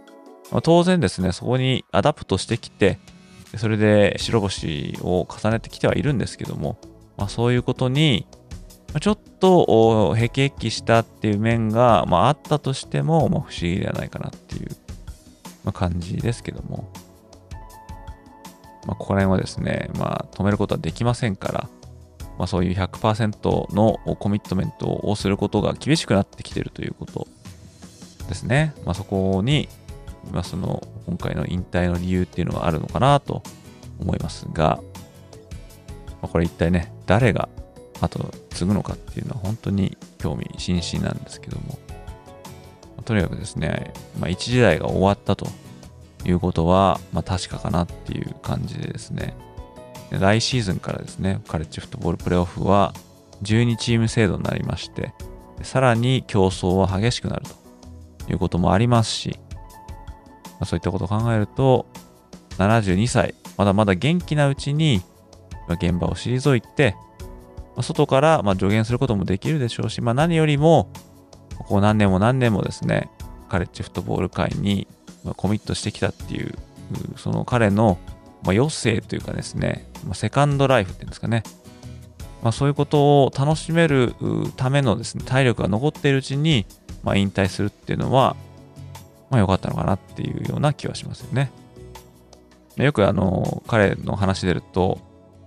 [0.63, 2.99] 当然ですね、そこに adapt してきて、
[3.57, 6.79] それで白星を重ねてきてはいるんですけども、
[7.17, 8.27] まあ、そういうことに、
[9.01, 14.71] ちょっとへきへきしたっていう面が、まあ、あったとしても、まあ、不思議ではないかなっていう、
[15.73, 16.89] 感じですけども、
[18.87, 21.69] まあ、ここら辺はですね、まあ、止めることはできませんから、
[22.39, 27.27] まあ、そういう100%のコミットメントをすることが厳しくなってきてるということ
[28.29, 28.75] ですね。
[28.85, 29.69] まあ、そこに、
[30.33, 33.43] まあ、その今回の引退の理由っていうのがあるのかなと
[34.01, 34.81] 思いますが、
[36.23, 37.49] まあ、これ一体ね、誰が
[38.01, 38.19] 後
[38.51, 45.47] 継ぐのかっていうのは本当に興味津々なんですけども、まあ、とにかくですね、まあ、一時代が終わったと
[46.25, 49.35] いうことは、まあ、確かかなっていう感じでですね、
[50.11, 52.95] 来シーズンからですね、カレッジフットボールプレーオフは
[53.43, 55.13] 12チーム制度になりまして、
[55.63, 57.43] さらに競争は激しくなる
[58.27, 61.87] ということもありますし、まあ、そういったことを考えると、
[62.59, 65.03] 72歳、まだまだ元気なうちに
[65.69, 66.95] 現場を退いて、
[67.75, 70.91] まあ、外からま助言することもできるでしょうし、まあ、何よりも、
[71.59, 73.11] ここ何年も何年もですね、
[73.49, 74.87] カレッジフットボール界に
[75.37, 76.55] コミットしてきたっていう、
[77.17, 77.99] その彼の
[78.47, 81.43] ま余生というかですね、まセカンドライフっていうんですかね、
[82.43, 84.15] まあ、そういうことを楽しめる
[84.57, 86.65] ためのですね、体力が残っているうちに、
[87.03, 88.37] まあ、引退するっていうのは、
[89.31, 91.51] まあ良かったのかなっていうような気はしますよね。
[92.77, 95.01] よくあの、彼の話出ると、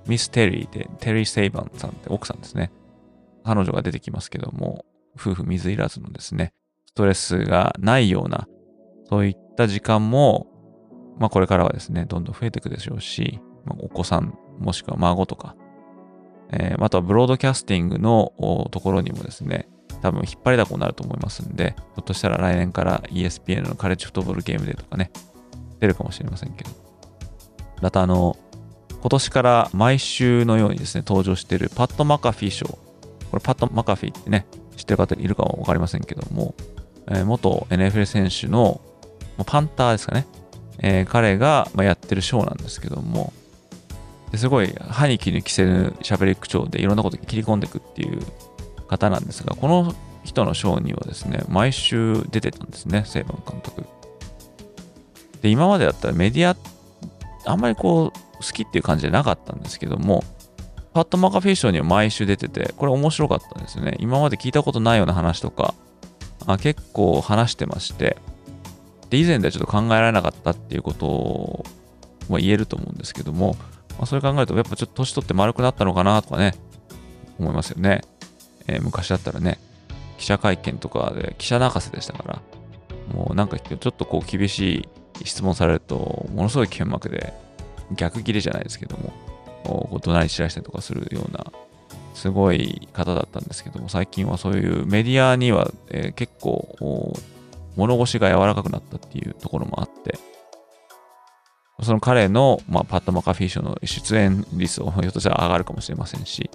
[0.07, 2.71] ミス・テリーで、テリー・セイバンさんって奥さんですね。
[3.45, 4.83] 彼女が出てきますけども、
[5.15, 6.53] 夫婦水入らずのですね、
[6.87, 8.47] ストレスがないような、
[9.09, 10.47] そういった時間も、
[11.19, 15.55] まあこれからはですね、どんどん増えていくでしょうし、まあ、お子さん、もしくは孫とか、
[16.51, 18.33] えー、あとはブロードキャスティングの
[18.71, 19.69] ところにもですね、
[20.01, 25.11] 多分引っ張りだこになると思いますんで、ひょっとしたら来年から ESPN のカレッジフットボールゲームデーとかね、
[25.79, 26.71] 出るかもしれませんけど。
[27.81, 28.37] またあの、
[29.01, 32.65] 今年から毎週のようにですね、登場しているパット・マカフィー賞。
[32.67, 32.79] こ
[33.33, 36.55] れパット・マカフィーってね、知ってる方いるかもわかりませんけども、
[37.07, 38.81] えー、元 NFL 選手の
[39.45, 40.25] パンターですかね。
[40.81, 43.33] えー、彼がやってるショーなんですけども、
[44.31, 48.21] ですごい歯に切り着せる喋り口調でいろんなこと切り込んでいくっていう
[48.87, 53.85] 方なんですが、この人のショーにはですね、毎週出てたんですね、セイバン監督。
[55.41, 56.55] で、今までだったらメディア、
[57.45, 60.23] あんまりこう、好きっていう感じじゃなかったんですけども、
[60.93, 63.95] パット・マカフィー賞には毎週出てて、これ面白かったんですね。
[63.99, 65.73] 今まで聞いたことないような話とか、
[66.45, 68.17] あ結構話してまして、
[69.09, 71.65] で、以前ではちょっと考えられなかったっていうこと
[72.31, 73.55] は言えると思うんですけども、
[73.97, 76.55] まあ、それ考えると、やっぱちょっと年取って丸くなったのかなとかね、
[77.39, 78.01] 思いますよね。
[78.67, 79.59] えー、昔だったらね、
[80.17, 82.41] 記者会見とかで記者泣かせでしたから、
[83.13, 84.87] もうなんかちょっとこう厳し
[85.21, 87.33] い質問されると、ものすごい剣幕で、
[87.95, 89.11] 逆切れじゃないですけども、
[89.63, 91.45] こう怒鳴り散らしたりとかするような、
[92.13, 97.13] すごい方だったんですけども、最近はそういうメディアには、えー、結構、
[97.75, 100.17] 物腰が柔らかくなったっていうところもあって、
[101.81, 106.49] その彼の、まあ、パッド・マカフィー賞の出演率をひょっとしたら上がるかもしれませんし、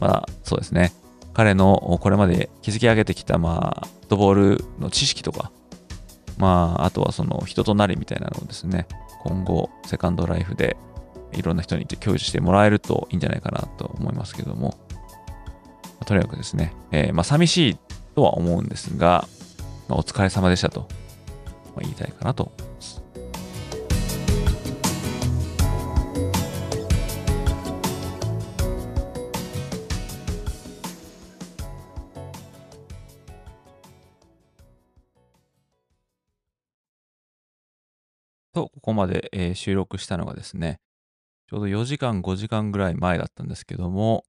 [0.00, 0.92] まあ、そうですね。
[1.32, 5.50] 彼のこれまで築き上げてきた、まあ、フットボールの知識とか、
[6.36, 8.86] まあ、あとはその人となりみたいなのをですね、
[9.24, 10.76] 今後、セカンドライフで
[11.32, 14.76] いろんな人に共有してもらえるといいんじゃないかなと思いますけども、
[16.06, 17.78] とにかくですね、えー、まあ、寂しい
[18.14, 19.26] とは思うんですが、
[19.88, 20.86] まあ、お疲れ様でしたと、ま
[21.78, 22.68] あ言いたいかなと思います。
[38.58, 40.80] と、ここまで、えー、収録したのがですね、
[41.48, 44.24] ちょうど4時間、5時間ぐらい前だったんですけども、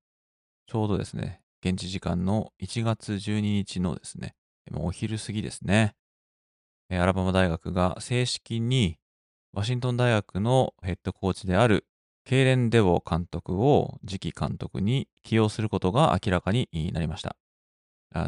[0.67, 4.35] ちょうどですね、現地時間の1月12日のですね、
[4.73, 5.95] お昼過ぎですね、
[6.89, 8.97] アラバマ大学が正式に
[9.53, 11.85] ワシントン大学のヘッドコーチである
[12.23, 17.35] ケイレン・デボ監督を次期監督に起用することが明らかになりました。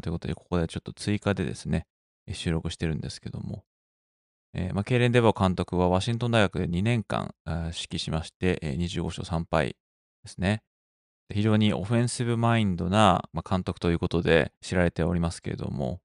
[0.01, 1.87] ということで、ここでちょっと追加でですね、
[2.31, 3.63] 収録してるんですけども、
[4.53, 9.77] えーまあ、ケイレン・デボ監督はワシントン大学で2年間指揮しまして、25勝3敗
[10.23, 10.63] ですね。
[11.34, 16.01] 非常にオフェンシブマインドな、監督ということで知られておりますけれども、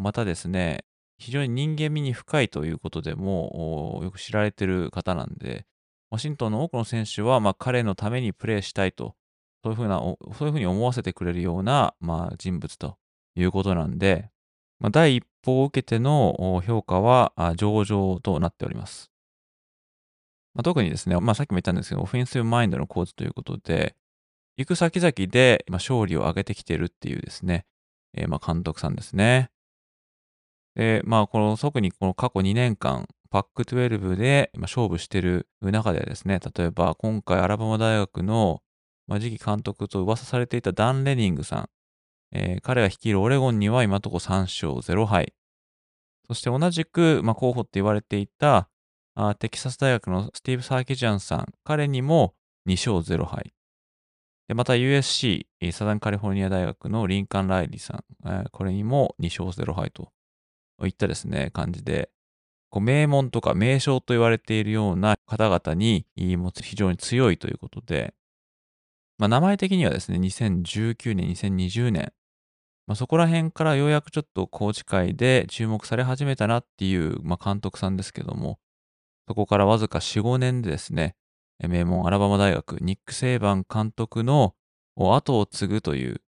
[0.00, 0.84] またですね、
[1.18, 5.66] 非常に人間味に深いということでもよく知られている方なんで、
[6.10, 9.14] ワシントンの多くの選手は、まあ、彼のためにプレーしたいと、
[9.62, 12.96] そういうふうな、そういうふうに思わせてくれるような、まあ、人物と
[13.36, 14.30] いうことなんで、
[14.80, 19.10] まあ、第一報を受けての評価は上々となっております。
[20.54, 23.94] まあ、特にですね、まあ、さっきも言ったんですけど、オフェンスブマインドのコーチということで、
[24.56, 27.66] 行く先々で勝利を上げてきてるっていうですね、
[28.14, 29.50] えー、ま監督さんですね。
[30.74, 38.60] で、まあ、この特にこの過去2年間、パック12で勝負してる中でですね、例えば今回アラバマ大学の
[39.14, 41.68] 次期監督と噂されていたダン・レニングさん、
[42.32, 45.34] えー、彼が率いるオレゴンには今とこ3勝0敗。
[46.26, 48.68] そして同じく、まあ、候補って言われていた
[49.38, 52.34] テキサス大学のスティーブ・サーキジャンさん、彼にも
[52.68, 53.52] 2勝0敗。
[54.54, 60.12] また USC、サザンカリフォルニア大学のリンカン・ライリーさん、これにも2勝0敗と
[60.86, 62.10] いったですね、感じで、
[62.80, 68.14] 名門とか名称と言われているような方々に非常に強いということで、
[69.18, 72.12] まあ、名前的にはですね、2019年、2020年、
[72.86, 78.58] まあ、そこら辺からようやくちょっとコーチ界で注目され始めたなっていう、まあ、監督さんですけども、
[79.28, 81.14] そこからわずか4、5年でですね、
[81.68, 84.54] 名門アラバマ大学、ニック・セイバン監督の
[84.96, 86.22] 後を継ぐという、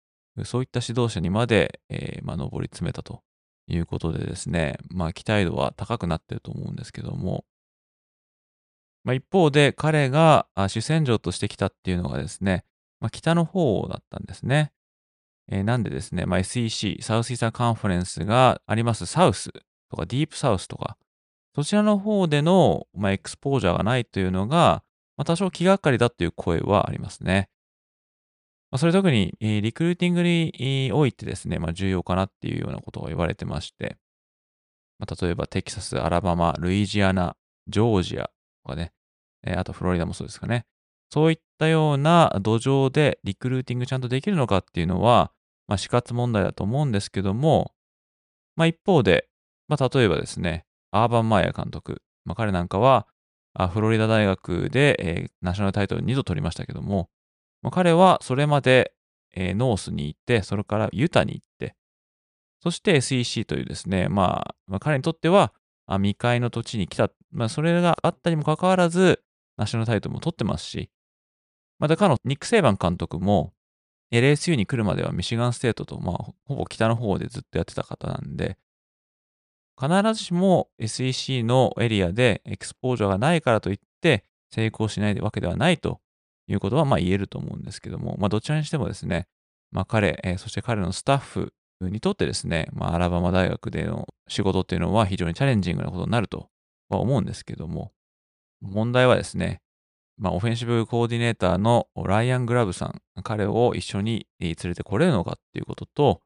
[0.45, 3.21] そういった指導者にまで、えー、まあ、上り詰めたと
[3.67, 7.45] いうことでですね、まあ、期待度は高くなってると思うんですけども、
[9.03, 12.65] まあ、一方で彼が主戦場としてきたっていうのがですね、
[12.99, 14.71] まあ、北の方だったんですね。
[15.51, 19.51] えー、なんでですね、まあ、SEC、サウスイーサーカンファレンスがありますサウス
[19.89, 20.97] とかディープサウスとか、
[21.55, 24.83] そちらの方での、ま、エクスポージャーがないというのが、
[25.19, 27.49] まあ、多少気がかりだという声はありますね。
[28.71, 33.97] まあ、それ特に、え、リクルーティングにおいてですね、まあ、重要かなっていうようなことが言われてまして、
[34.97, 37.35] まあ、例えばテキサス、アラバマ、ルイジアナ、
[37.67, 38.31] ジョージア
[38.63, 38.93] とかね、
[39.45, 40.65] え、あとフロリダもそうですかね。
[41.09, 45.33] そういったような土壌でリクルーティングちゃんとできるのかっていうのは、
[45.67, 47.73] まあ、死活問題だと思うんですけども、
[48.55, 49.27] まあ、一方で、
[49.67, 53.05] まあ、例えばですね、アーバン・マイヤ監督、まあ、彼なんかは、
[53.71, 57.09] フロリダ大学で、えー、ナショナルタイトル2度取りましたけども、
[57.61, 58.93] まあ、彼はそれまで、
[59.35, 61.75] えー、ノースに行って、それからユタに行って、
[62.61, 65.53] そして SEC というですね、まあ、まあ、彼にとっては、
[65.87, 69.23] 未開の土地に来た、まあ、それがあったにもかかわらず、
[69.57, 70.89] ナショナルタイトルも取ってますし、
[71.79, 73.53] また彼のニック・セイバン監督も、
[74.11, 78.57] LSU に来るまではミシガンステートと、まあ、ほぼ北の方でずっとやってた方なんで、
[79.79, 86.01] 必ずしも SEC のエリアでエクスポージャーがないからといって成功しないわけではないと
[86.47, 89.27] いうことはまあ言えると思うんですけども、まあどちらにしてもですね、
[89.71, 96.49] まあ彼、え、そして彼のスタッフにとってですね、まあアラバマ大学での仕事っていうのは非常にチャレンジングなことになると
[96.89, 97.91] は思うんですけども、
[98.61, 99.61] 問題はですね、
[100.17, 106.21] まあ、オフェンシブコーディネーターのライアン・グラブさん、彼を一緒に連れてこれるのかっていうことと、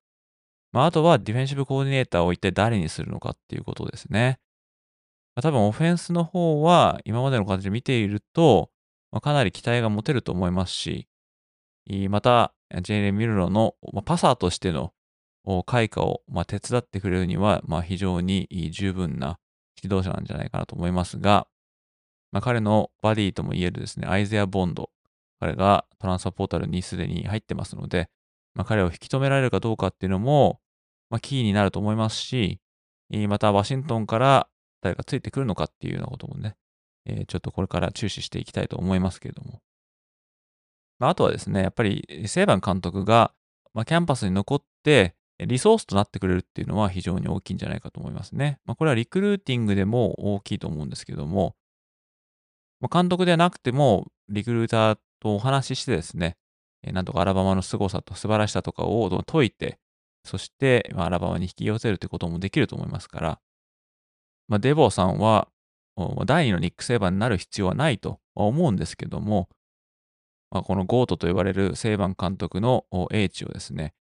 [0.73, 4.39] まあ、あとはディフェンシブコーディネーターを一体誰にするのかっていうことですね。
[5.35, 8.69] まあ、多分オフェンスの方は今までの形で見ていると、
[9.11, 11.07] まあ、かなり期待が持てると思いますし、
[12.09, 14.93] また、ジェイレン・ミルロの、パサーとしての
[15.65, 19.37] 開花を、手伝ってくれるには、まあ、非常に十分な
[19.81, 21.47] 指導者なんじゃないかなと思いますが、
[22.31, 24.89] まあ、彼のバディとも言えるですね、アイゼア・ボンド。
[25.39, 28.09] 彼がトランスファーポータルにすでに入ってますので、
[28.55, 30.61] まあ、彼を引き止められるかどうかっていうのも、
[31.13, 32.59] まあ、キーになると思いますし、
[33.27, 34.47] またワシントンから
[34.81, 36.55] 誰かついてくるのかっていうようなこともね、
[37.05, 39.61] え、ちょっとこれから注視していきたいと思いますけれども。
[40.97, 43.31] まあ、とはですね、やっぱりセイバン監督が、
[43.75, 48.57] まあ、キャンパスに残ってリソースとなってくれるっていうのは非常に大きいんじゃないかと思いますね。
[48.65, 51.55] まあ、これはリクルーティングでも大きいと思うんですけども、
[52.79, 56.37] まあ、監督ではなくても、リクルーターとお話ししてですね、
[56.81, 59.77] なんとかアラバマの凄さと素晴らしさとかを解いて、
[60.25, 63.39] そして、まあ、アラバマに引き寄せるということもできると思いますから、
[64.47, 65.47] まあ、デボーさんは、
[66.25, 69.49] 第2のニック・セーバーになる必要はないと思うんですけども、
[70.49, 73.93] まあ、このゴートと言われるセーバン監督の英知をですね、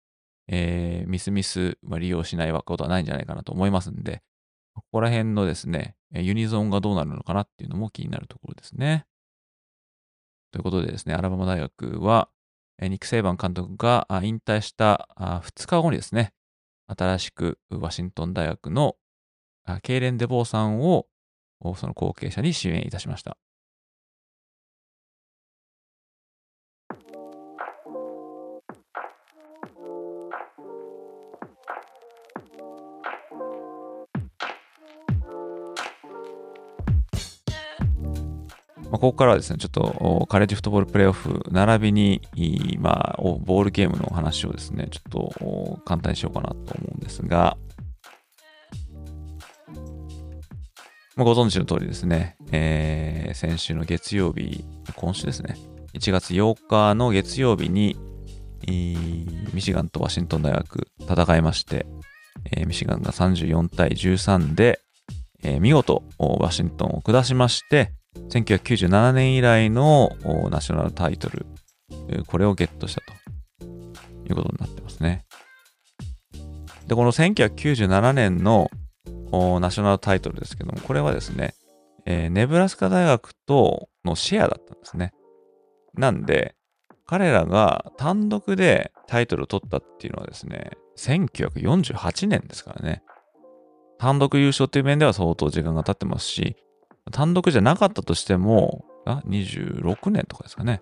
[0.48, 4.22] えー、ミスミス、利用しないことはないんじゃないかなと思いますんで、
[4.74, 9.06] ここら辺のですね、ユニゾンがどうなるのかなっていうのも気になるところですね。
[10.50, 12.28] ということでですね、アラバマ大学は、
[12.88, 16.32] ニック・セイバン監督が引退した2日後にですね、
[16.86, 18.96] 新しくワシントン大学の
[19.82, 21.06] ケイレン・デボーさんを
[21.76, 23.36] その後継者に支援いたしました。
[38.92, 42.20] まあ、ここからはですね、ちょっとカレッジフットボールプレイオフ並びに、
[42.78, 47.56] まあ、ボールゲームの話をですね、ちょっと簡単にしようかなと思うんですが、
[51.16, 54.62] まあ、ご存知の通りですね、えー、先週の月曜日、
[54.94, 55.56] 今週ですね、
[55.94, 57.96] 1月8日の月曜日に、
[58.66, 61.86] ミシガンとワシントン大学戦いまして、
[62.54, 64.80] えー、ミシガンが34対13で、
[65.42, 70.10] えー、見事ワシントンを下しまして、1997年以来の
[70.50, 71.46] ナショナルタイトル、
[72.26, 73.64] これをゲットしたと
[74.28, 75.24] いうことになってますね。
[76.86, 78.70] で、この1997年の
[79.60, 81.54] ナショナルタイトルですけども、これはですね、
[82.04, 85.12] えー、ネブラスカ大学とのシェアだったんですね。
[85.94, 86.54] なんで、
[87.06, 93.02] 彼らが単独でタイトルを取ったっていうのはですね、1948年ですからね。
[93.98, 96.56] 単独優勝っていう面では相当時間が経ってますし、
[97.10, 100.80] 単独じゃなかったとしても、あ26年とかですかね。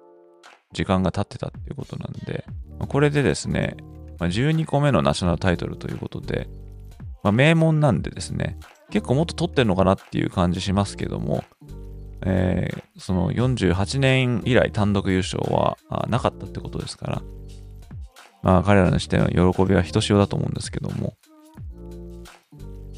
[0.72, 2.44] 時間が経ってたっていうことなんで、
[2.88, 3.76] これでですね、
[4.18, 6.48] 12個目のナショナルタイトルということで、
[7.22, 8.58] まあ、名門なんでですね、
[8.90, 11.44] 結構もっと取ってるのかなっていう感じしますけども、
[12.22, 17.22] えー、その48年以来単独優勝はなかったってことですから、
[18.42, 21.14] まあ彼らにしての喜びはひとしおだと思うんですけども、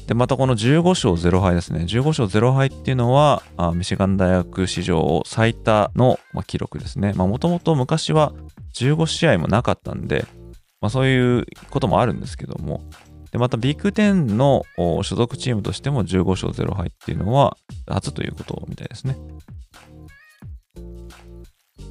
[0.07, 1.85] で、またこの15勝0敗ですね。
[1.85, 7.13] 15勝0敗っていうのは、あミシガン大学史上最多の、まあ、記録ですね。
[7.13, 8.33] もともと昔は
[8.75, 10.25] 15試合もなかったんで、
[10.81, 12.83] まあそういうこともあるんですけども、
[13.31, 19.17] で、またビッグ10の所属チームとしても15勝0敗っていうのは初ということみたいですね。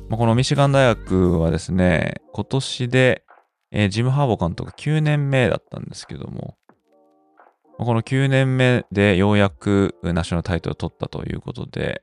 [0.09, 3.25] まあ、このミシガン大学はですね、今年で、
[3.71, 6.57] えー、ジム・ハーボ監督9年目だったんですけども、
[7.79, 12.03] この9年目でようやくナショナルタイトルを取ったということで、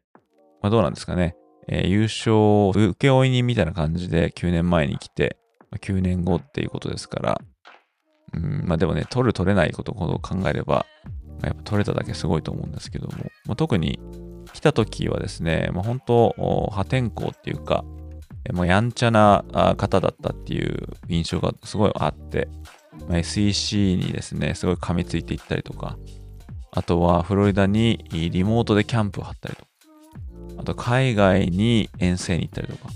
[0.62, 1.36] まあ、どうなんですかね。
[1.68, 5.38] えー、優勝請負人みたいな感じで9年前に来て、
[5.78, 7.42] 9年後っていうことですから、
[8.34, 10.86] うん、まあでもね、取る取れないことを考えれば、
[11.44, 13.14] やっぱ取れただけすごいと思うんですけども、
[13.46, 14.00] まあ、特に
[14.54, 17.86] 来た時はですね、まあ、本当破天荒っていうか、
[18.54, 19.46] もうやんちゃな
[19.78, 22.48] 方だったっていう印象がすごいあって、
[23.08, 25.98] ま、SEC にですね、すごい噛みついていったりとか、
[26.72, 29.70] あとはフロリダにリモートでキャンプを張ったりとか、
[30.58, 32.90] あと海外に遠征に行ったりとか、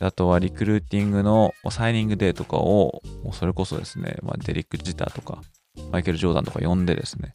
[0.00, 5.40] あとはリクルーティングのサイニングデーとかを、もうそれこそですね、まあ、デリック・ジターとか、
[5.90, 7.34] マイケル・ジョーダンとか呼んでですね、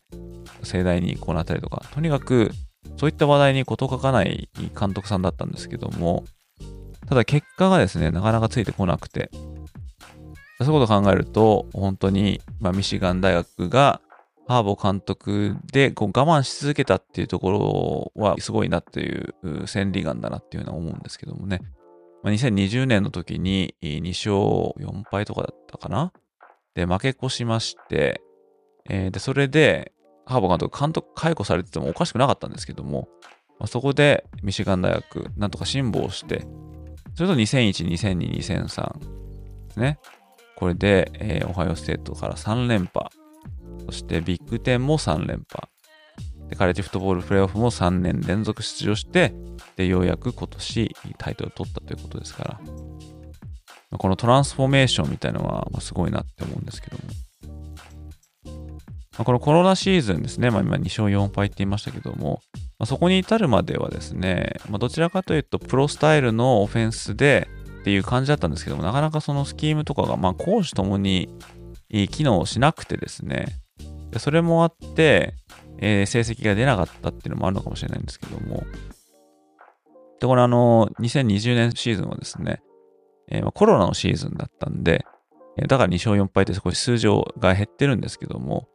[0.63, 2.51] 盛大に行ったりとか、とにかく
[2.97, 4.49] そういった話題に事欠かない
[4.79, 6.23] 監督さんだったんですけども、
[7.07, 9.31] ただ結果がですね、なかなかついてこなくて、
[10.63, 14.01] そういうことを考えると、本当に、まあ、ミシガン大学が
[14.47, 21.61] ハーボ監督でこう我慢し続けたっていうところはすごいなっていう戦利眼だなっていうのは思うんですけどもね。
[22.23, 24.33] まあ、2020年の時に2勝
[24.85, 26.11] 4敗とかだったかな
[26.75, 28.21] で、負け越しまして、
[28.89, 29.93] えー、で、それで、
[30.25, 33.09] ハーボ監督、監督解雇されててもおかしくなかったんですけども、
[33.59, 36.45] まあ、そこでミシガン大学、なんとか辛抱して、
[37.15, 39.99] それと2001、2002、2003ですね。
[40.61, 43.07] これで、えー、オハイオステートから3連覇。
[43.87, 45.67] そしてビッグ10も3連覇。
[46.49, 49.33] で、カレッジフットボールプレーオフも3年連続出場して、
[49.75, 56.97] で、ようやく今年タイトルを取ったということですから、このトランスフォーメーションみたいのは、すごいなって思うんですけど
[58.45, 58.61] も。
[59.17, 62.43] ま、このコロナシーズンですね、まあ、今2勝4敗って言いましたけども、
[62.77, 67.47] まあ、そこに至るまではですね、まあ、どちらかというとプロスタイルのオフェンスで、
[67.81, 71.29] っていう感じだったんですけども、なかなかそのスキームとかが、まあ、攻守ともに
[72.11, 73.47] 機能しなくてですね、
[74.17, 75.33] それもあって、
[75.79, 78.63] えー、成績が出なかったっていうのもあるのかもしれないんですけども、
[80.19, 82.61] で、これあの、2020年シーズンはですね、
[83.29, 85.05] えー、コロナのシーズンだったんで、
[85.67, 87.07] だから2勝4敗って少し数字
[87.39, 88.67] が減ってるんですけども、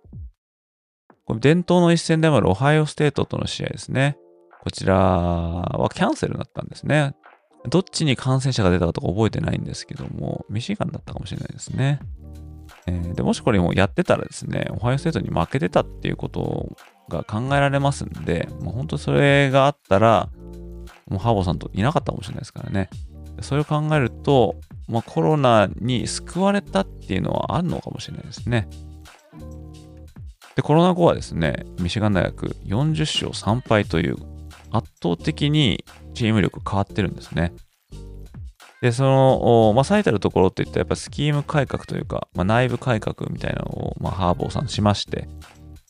[1.25, 4.19] これ伝統の一戦でもあるオハイオステートとの試合ですね。
[4.63, 7.15] こちらはキャンセルになったんですね。
[7.69, 12.01] どっちに感染者が出たかとか覚えてないんですけども、ミシガンだったかもしれないですね。
[12.87, 16.77] えー、でもしこれもやってたらですね、オハイオステートに負けてたっていうこと
[17.09, 20.29] が考えられますんで、もう本当それがあったら、
[21.09, 22.89] もうハーボさんといなかったかもしれないですからね。
[23.43, 24.57] それを考えると、
[24.89, 28.69] まあ、コロナに救われたっていうのはあるのかもしれないですね。
[30.55, 34.17] で、コロナ後はですね、ミシガン大学40勝3敗という
[34.71, 35.85] 圧倒的に
[36.17, 37.53] チーム力変わってるんですね。
[38.83, 45.29] で、その、まあ、最たるところっていったらやっぱスキーム改革というか、まあ、内部改革みたいなのを、まあ、ハーボーさんしまして、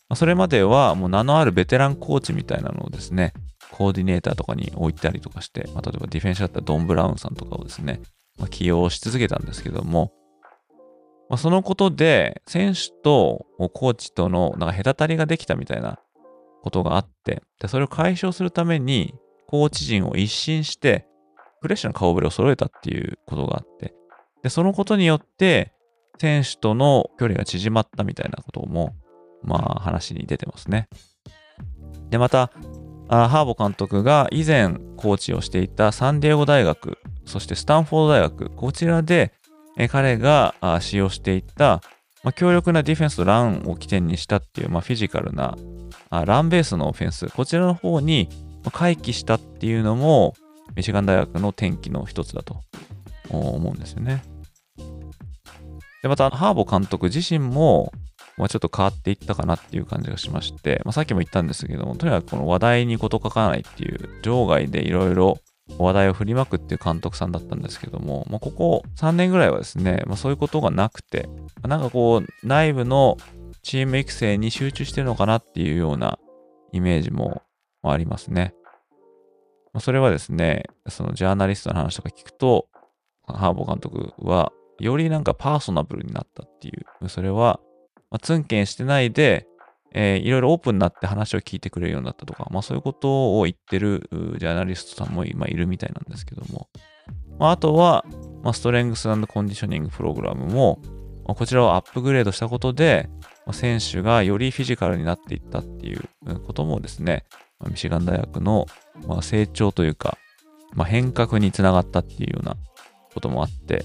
[0.09, 3.33] まあ、それまではもう名のあるベテランコーチみたいなのをですね、
[3.73, 8.01] コーディネーターとかに置いたりとかして、まあ、例えばディフェンスだったらドン・ブラウンさんとかをですね、
[8.39, 10.13] まあ、起用し続けたんですけども、
[11.29, 15.99] まあ、そのことで選手とコーチとのなんか隔たりができたみたいな
[16.63, 19.13] ことがあって、でそれを解消するために
[19.57, 21.07] コーチ陣を一新して、
[21.61, 23.95] フレッシュな顔ぶれを揃えたっていうことがあって、
[24.43, 25.73] で、そのことによって、
[26.19, 28.95] 選手との距離が縮まったみたいなことも、
[29.43, 30.89] まあ話に出てますね。
[32.11, 32.51] で、また、
[33.09, 39.33] あハーボ監督が以前コーチをしていたサンディエゴ大学、そしてスタンフォード大学、こちらで
[39.77, 41.83] え彼が使用していた、
[42.23, 45.57] まあ、強力なディフェンスとランを起点にしたっていう、まあ、フィジカルな
[46.11, 48.29] あランベースのオフェンス、こちらの方に
[48.71, 50.35] 回帰したっていうのも、
[50.75, 52.61] ミシガン大学の転機の一つだと
[53.31, 54.23] 思うんですよね。
[56.03, 57.93] で、また、ハーボ監督自身も、
[58.37, 65.39] まあ、ちょっと変わっていったかなっていう感じがしまして、まあ、さっきも言ったんですけども、とにかくこの話題に事書かないっていう、場外でいろいろ
[65.79, 71.29] 話題を振りまくっていう監督さんだったんですけども、まあ、ここ3年ぐらいはですね、まあ、そういうことがなくて、
[71.63, 73.17] なんかこう、内部の
[73.63, 76.19] チーム育成に集中してるのかなっていうような
[76.73, 77.43] イメージも
[77.87, 78.55] もありますね。
[79.73, 82.67] まそれはですね、そのジャーナリストの話とか聞くと、
[83.27, 86.73] ハーボー監督は、よりなんかパーソナブルになったってい
[87.03, 87.61] う、それは、
[88.11, 89.47] まあ、ツンケンしてないで、
[89.93, 94.09] えー、いろいろオープンになって話を聞いてくれるようになったとか、まあそういうことを言ってる
[94.39, 96.69] ジャーナリストさんも今いるみたいなんですけども、
[97.39, 98.05] まあ、あとは、
[98.43, 100.81] まあ、ストレングスコンディショニングプログラムも、
[101.27, 103.09] まあ、こちらをアップグレードしたことで、
[103.47, 106.09] まあ、選手がよりフィジカルになっていったっていう
[106.47, 107.25] こともですね、
[107.69, 108.67] ミシガン大学の、
[109.07, 110.19] まあ、成長というか、
[110.75, 112.57] まあ、変革につながったっていうような
[113.15, 113.85] こともあって、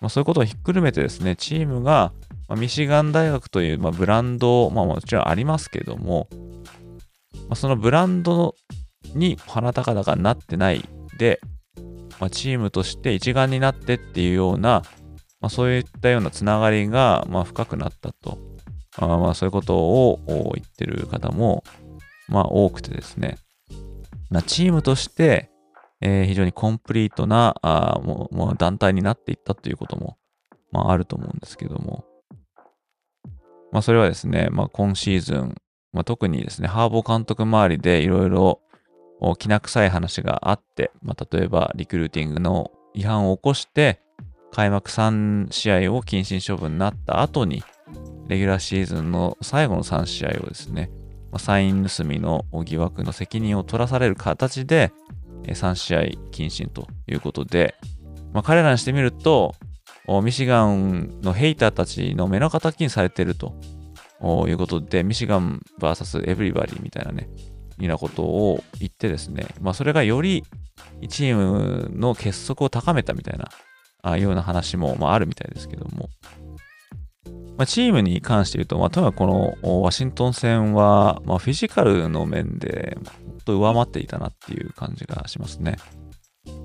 [0.00, 2.12] まあ、そういうことをひっくるめてですね、チームが、
[2.48, 6.28] まあ、ミシガン大学という、まあ、ブランド、まあ、もちろんありますけども、
[7.48, 8.54] まあ、そのブランド
[9.14, 10.88] に鼻高々になってない
[11.18, 11.40] で、
[12.20, 14.82] まあ、チームとして一丸になってっていうような、
[15.40, 18.38] まあ、そういったようなつながりが、まあ、深くなったと。
[18.96, 20.18] あまあそういうことを
[20.54, 21.62] 言ってる方も、
[22.30, 23.36] まあ、多くてですね。
[24.30, 25.50] まあ、チームとして、
[26.00, 30.16] えー、非常にコンプリートなあもうもう団体になっていったということも、
[30.72, 32.04] まあ、あると思うんですけども、
[33.72, 35.56] まあ、それはですね、まあ、今シーズン、
[35.92, 38.60] まあ、特にですね、ハーボー監督周りでいろいろ
[39.38, 44.00] きな臭い話があって、まあ、例えばリクルーティングの違反を起こして、
[44.52, 47.62] 開幕3試合を謹慎処分になった後に、
[48.28, 50.90] レギュラーシーズンの最後の3試合をですね、
[51.38, 54.92] サイン盗みの疑惑の責任を取らされる形で、
[55.44, 56.00] 3試合
[56.32, 57.74] 謹慎ということで、
[58.32, 59.54] まあ、彼らにしてみると、
[60.22, 63.54] ミシガンのヘイターたちの目の敵にされていると
[64.48, 67.28] いうことで、ミシガン VS エブリバディみたいなね、
[67.78, 70.44] みなことを言ってですね、まあそれがより
[71.08, 73.48] チームの結束を高めたみたいな、
[74.02, 76.08] あような話も、まあ、あるみたいですけども、
[77.60, 82.96] まあ、チームに関して言うと、まあ、とにかくこのワシントン戦は、まあ、フィジカルの面で
[83.44, 85.76] と上回っていたなっていう感じがしますね。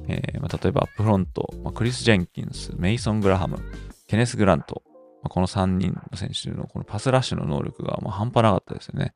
[0.07, 3.59] えーまあ、例えばアップフロント、まあ、クリス・ジェンキンス、メイソン・グラハム、
[4.07, 4.83] ケネス・グラント、
[5.21, 9.13] まあ、この3人の選手のこのパスラッシュの能力がま半端なかったですよね。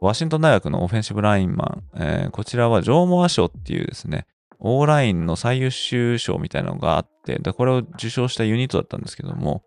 [0.00, 4.28] ワシントン大学のオフェンシブラインマン、えー、こちらはジョー・モア賞っていうですね、
[4.60, 9.64] オーラインの最優秀賞みたいなのがあって、で、これを受賞したユニットだったんですけども、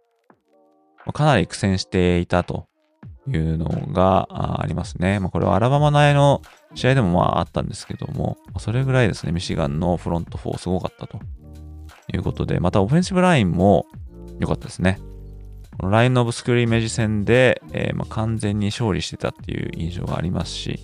[1.14, 2.68] かなり苦戦していたと
[3.28, 5.20] いうのがありますね。
[5.20, 6.42] まあ、これはアラバマ内の
[6.76, 11.20] 試合でもまああったんですけども、それぐらいですね、ミシガンのフロント4すごかったと
[12.14, 13.86] いうことで、またオフェンシブラインも
[14.40, 15.00] 良かったですね。
[15.80, 20.80] このラインオブスクリーメージ戦で、えー、まあ完全に勝利してたっていう印象がありますし、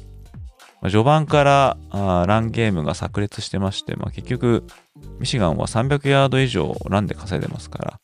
[0.82, 4.66] まあ、序盤からあランゲームが炸裂してまして、まあ、結局、
[5.20, 8.00] ミシガンは300ヤード以上ランで稼いでますから、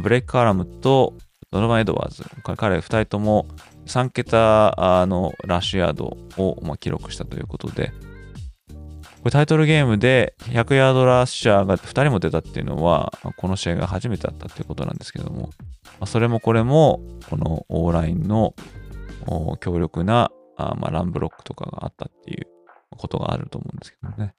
[0.00, 1.14] ブレイク・カラムと
[1.50, 2.24] ドノバン・エドワーズ、
[2.56, 3.46] 彼2人とも
[3.86, 7.92] 3桁のラッシュヤードを、まあ、記録したということで、
[8.68, 15.50] これタイトルゲームで100ヤードラッシャーが2人も出たっていうのは、この試合が初めてだったっていうことなんですけども、
[16.00, 18.54] まあ、それもこれも、このオーラインの
[19.60, 22.46] 強力なまあ、ランブロックとかがあったっていう
[22.96, 24.34] ことがあると思うんですけどね。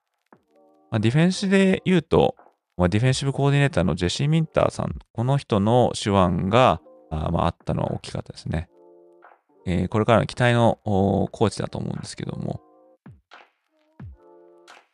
[0.89, 2.35] まあ、ディフェンスで言うと、
[2.77, 8.67] まあ、ディフェンシブコーディネーターのジェシー・ミンターさん、この人の手腕があ,、まあ、あったのは大きかったですね。
[9.65, 12.61] えー、これからの期待のコーチだと思うんですけども、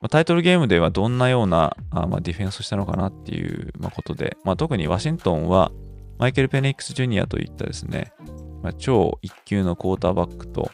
[0.02, 5.72] まあ、タイトルゲームではどんなようなあ、まあ、ディフェンスをしたのかなっていう、まあ、ことで、まあ、特にワシントンは
[6.20, 8.14] マイケル・ペニックス・ジュニアといったですね、
[8.62, 10.70] まあ、超一級のクォーターバックと、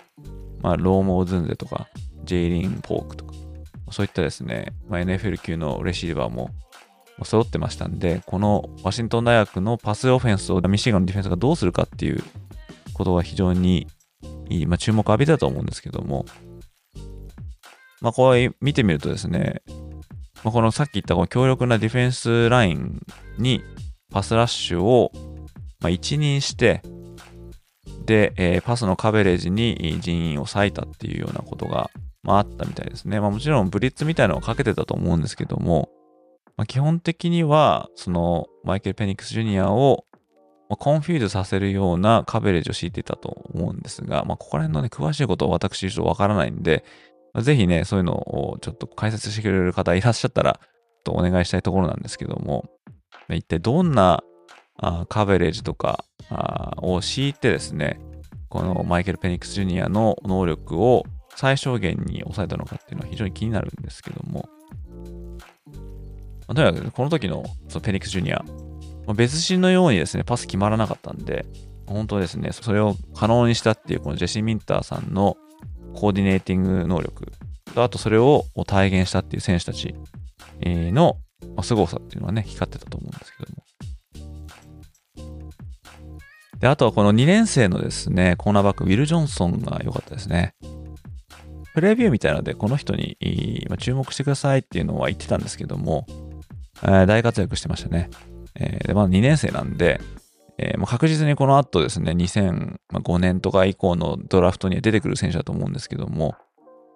[0.61, 1.87] まあ、ローモーズンゼとか、
[2.23, 3.33] ジェイリン・ポークとか、
[3.91, 6.49] そういったですね、まあ、NFL 級のレシーバーも
[7.23, 12.23] 揃ってましたんで、このワシントン大学のパスオフェンスをミシガンのディフェンスがどうするかっていう
[12.93, 13.87] ことが非常に
[14.49, 16.25] いい、まあ、注目を浴びたと思うんですけども、
[18.01, 19.61] まあ、これ見てみるとですね、
[20.43, 22.99] まあ、このさっき言ったこの強力なディフェンスライン
[23.37, 23.63] に
[24.11, 25.11] パスラッシュを
[25.79, 26.81] まあ一任して、
[28.05, 31.89] で、えー、パスのカベレージに人員を割いたっていうようなことが、
[32.23, 33.19] まあ、あったみたいですね。
[33.19, 35.89] まあ、もちろんブリッツみたいなのをかけてたと思うんですけども、
[36.57, 40.05] まあ、基本的には、そのマイケル・ペニックス・ジュニアを
[40.69, 46.83] confuse させるような coverage を敷いていたと思うんですが、まあ、ここら辺のね、詳しいことは私ちょっとわからないんで、
[47.41, 50.59] ぜひね、そういうのをちょっと解説してくれる方いらっしゃったら、
[51.03, 52.65] とお願いしたいところなんですけども、
[53.29, 54.23] 一体どんな
[54.77, 57.99] あ coverage とかあを敷いてですね、
[58.49, 61.03] このマイケル・ペニックス・ジュニアの能力を
[61.35, 64.47] 最小限に抑えたのかっていうのは非常に気になるんですけども、
[66.47, 68.43] まあ、とにかくこの時のそのペニックス・ジュニア、
[69.05, 71.45] まあ、別人のようにですね、パス決まらなかったんで、
[71.87, 75.37] 本当ですね、それを可能にしたっていうこのジェシー・ミンターさんの
[75.93, 77.31] コーディネーティング能力
[77.73, 79.95] と、あとそれを体現したっていう選手たち
[80.63, 81.17] の
[81.61, 83.63] 凄さっていうのはね、光ってたと思うんですけども。
[86.59, 90.55] で、あとはこの2年生のですね、コーナーバック、ウィル・ジョンソンが良かったですね。
[91.73, 93.17] プレビューみたいなので、この人に
[93.77, 96.07] 注目してくださいっていうのは言ってたんですけども、
[96.83, 98.09] え大活躍してましたね。
[98.55, 99.99] えー、でまだ2年生なんで、
[100.57, 106.35] えー、もう確実にこの後ですね、2005年とか以降のドラフトには出てくる選手だと思うんですけども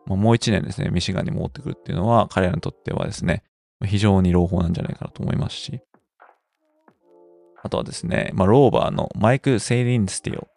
[0.10, 3.44] ま、もう1年ですね、ミシガンに戻ってくるっていうのは、彼らにとってはですね、
[3.86, 5.80] 非常に朗報なんじゃないかなと思いますし、
[7.62, 10.48] あとはですね、まあ、ローバーのマイク・セイリンスティオ。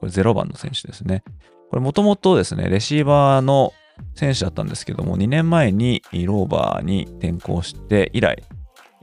[0.00, 1.22] これ0番の選手ですね。
[1.70, 3.72] これもともとですね、レシーバーの
[4.14, 8.42] 選手だったんですけども、2年前にローバーに転向して以来、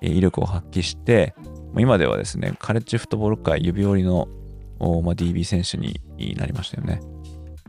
[0.01, 1.35] 威力を発揮して、
[1.77, 4.27] 今ではですね、カレッジフットボール界指折りの、
[4.79, 5.99] まあ、DB 選手に
[6.37, 6.99] なりましたよね。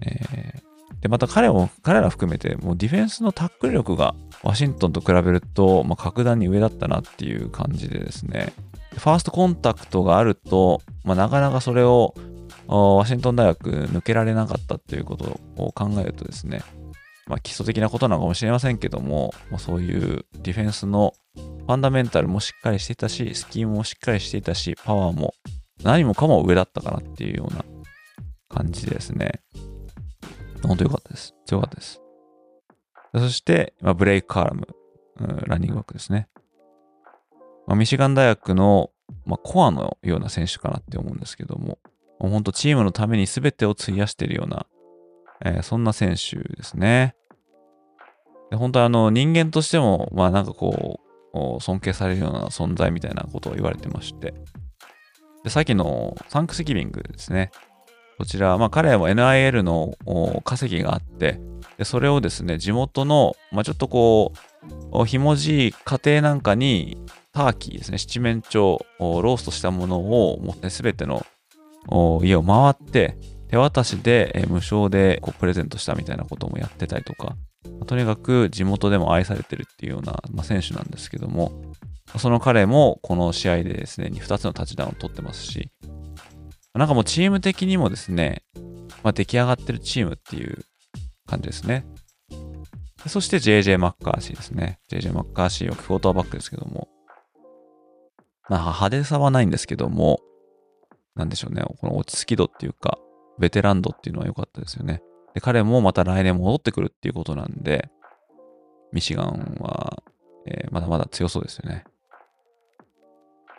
[0.03, 8.53] えー、で、また彼も、彼ら含めて、もうディフェンスのタックル力がワシントンと比べると、まあ、格段に上だったなっていう感じでですね、
[8.97, 12.15] ファーストコンタクトがあると、まあ、なかなかそれを
[12.67, 16.63] ワシントン大学抜けられなかったっていうことを考えるとですね、
[17.31, 25.35] まあ、基礎的なことなのかもしれませんけども、まあ、そういうディフェンスのファンダメンタルもしっかりしていたし、スキームもしっかりしていたし、パワーも
[25.85, 27.65] 何もかも上だったかなっていうような
[28.49, 29.43] 感じですね、
[30.65, 31.37] 本当良かったです。
[31.47, 32.01] 強かったです。
[33.15, 34.67] そして、まあ、ブレイク・カーラム、
[35.21, 36.29] うん、ランニングバックですね。
[37.69, 38.91] まあ、ミシガン大学の、
[39.25, 41.79] まあ、コアのような選手かなって思うんですけども、
[42.19, 44.67] もう本当チームのために全てを費やしているような、
[45.45, 47.15] えー、そんな選手ですね。
[48.51, 51.01] で本当あの人間としても、まあなんかこ
[51.33, 54.35] う、尊敬されるような存在みたいなことを言われてまして。
[55.45, 57.51] で、さっきのサンクスギビングですね。
[58.19, 59.95] こちら、まあ彼も NIL の
[60.45, 61.41] 稼ぎがあって、
[61.79, 64.33] でそれをですね、地元の、まあちょっとこ
[64.93, 66.99] う、ひもじい家庭なんかに
[67.33, 71.25] ターキーですね、七面鳥を、ローストしたものをもう、ね、全ての
[72.23, 73.17] 家を回って、
[73.49, 77.37] 手渡しで無償でこうプレゼントしたみたいなこともやってたりとか、
[77.87, 81.53] とにかく地元でも愛されてるっていうような、まあ、選手なんですけども、
[82.19, 85.71] その彼もこの試合でですね、2つのタッチダウンを取ってますし、
[86.75, 88.43] なんかもうチーム的にもですね、
[89.03, 90.65] まあ、出来上がってるチームっていう
[91.27, 91.85] 感じですね。
[93.07, 94.79] そして JJ マッカーシーですね。
[94.91, 96.89] JJ マッカーシーはクォーターバックですけども、
[98.49, 100.21] まあ、派手さはないんですけども、
[101.15, 102.99] なんでしょうね、この落ち着き度っていうか、
[103.39, 105.03] ベテラン度っていうのは良かったですよね。
[105.35, 107.91] で、彼もまた来年戻ってくるっていうことなんで、
[108.93, 110.03] ミシガンは、
[110.47, 111.85] えー、まだまだ強そうですよね。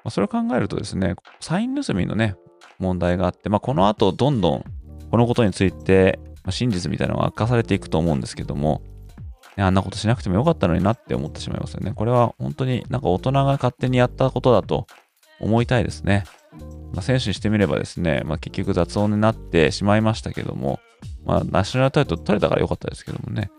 [0.03, 2.35] まあ、それを考えるとですね、サイン盗みのね、
[2.79, 4.63] 問題があって、まあ、この後どんどん
[5.11, 8.81] このことについて、まあ、真実みたいなのが悪化されていくと思うんですけども、
[9.57, 11.93] あんなことしなくてもよかったのになって思ってしまいますよね。
[11.93, 14.87] これは本当になんか大人が勝手にやったことだと
[15.39, 16.23] 思いたいですね。
[16.93, 20.79] まあ、選手にしてみればですね、まあ、結局雑音になってしまいましたけども、
[21.25, 23.51] まあ、ナショナルタイトル取れたからよかったですけどもね、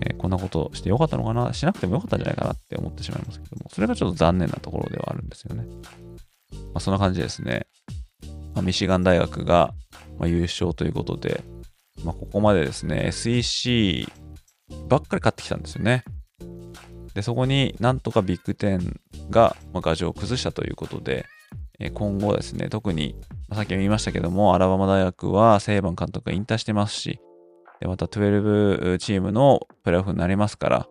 [0.00, 5.64] えー、こんなことしてよかったのかな、しなくてもよかったんじゃないかなって思ってしまいますけども、それがちょっと残念なところではあるんですよね。
[6.52, 7.66] まあ、そんな感じですね。
[8.54, 9.74] まあ、ミシガン大学が、
[10.18, 11.42] ま優勝ということで、
[12.04, 14.06] まあ、ここまでですね、SEC
[14.88, 16.04] ばっかり買ってきたんですよね。
[17.14, 21.26] で、そこになんとかビッグ10が、ま牙城を崩したということで、
[21.78, 23.16] え今後ですね、特に、
[23.54, 27.20] さっきも言いましたけども、アラバマ大学はセイバン監督が引退してますし、
[27.80, 30.88] でまた12チームのプレーオフになりますから、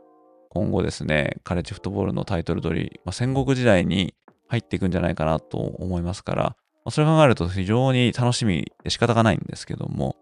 [0.50, 4.16] 今後ですね、カレッジフットボールのタイトル取り、まあ、戦国時代に
[4.48, 10.16] 入っていくんじゃないかなと思いますから、まあ、それを考えると非常に楽しみで仕方がないんですけども、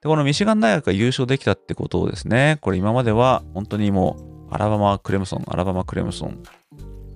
[0.00, 4.16] で、このミシガン大学が優勝できたってことをですね、これ今までは本当にも
[4.50, 6.42] う、アラバマ・クレムソン、アラバマ・クレムソン、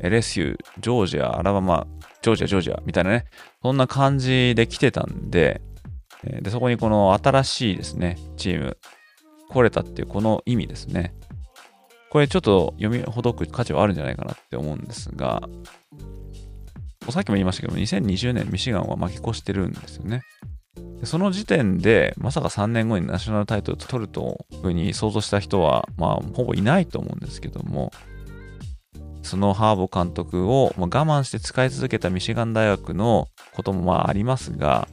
[0.00, 1.86] LSU、ジョージア、アラバマ、
[2.24, 3.26] ジョージア、ジョージアみたいなね、
[3.62, 5.60] そんな感じで来てたんで、
[6.40, 8.78] で、そこにこの新しいですね、チーム、
[9.50, 11.14] 来れたっていうこの意味ですね。
[12.10, 15.42] これちょっと読みほどく価値はあるんじゃないかなって思うんですが、
[17.10, 20.22] さっきも言いましたけど、2020年ミシガンは負け越してるんですよね。
[21.02, 27.92] その時点で、まさか3年後にナショナルタイトルを取るというふうに想像した人は、まあ、ほぼいないと思うんですけども、
[29.24, 34.86] そのハーボ監督を我慢して使い続けたミシガン大学のこともまあありますが、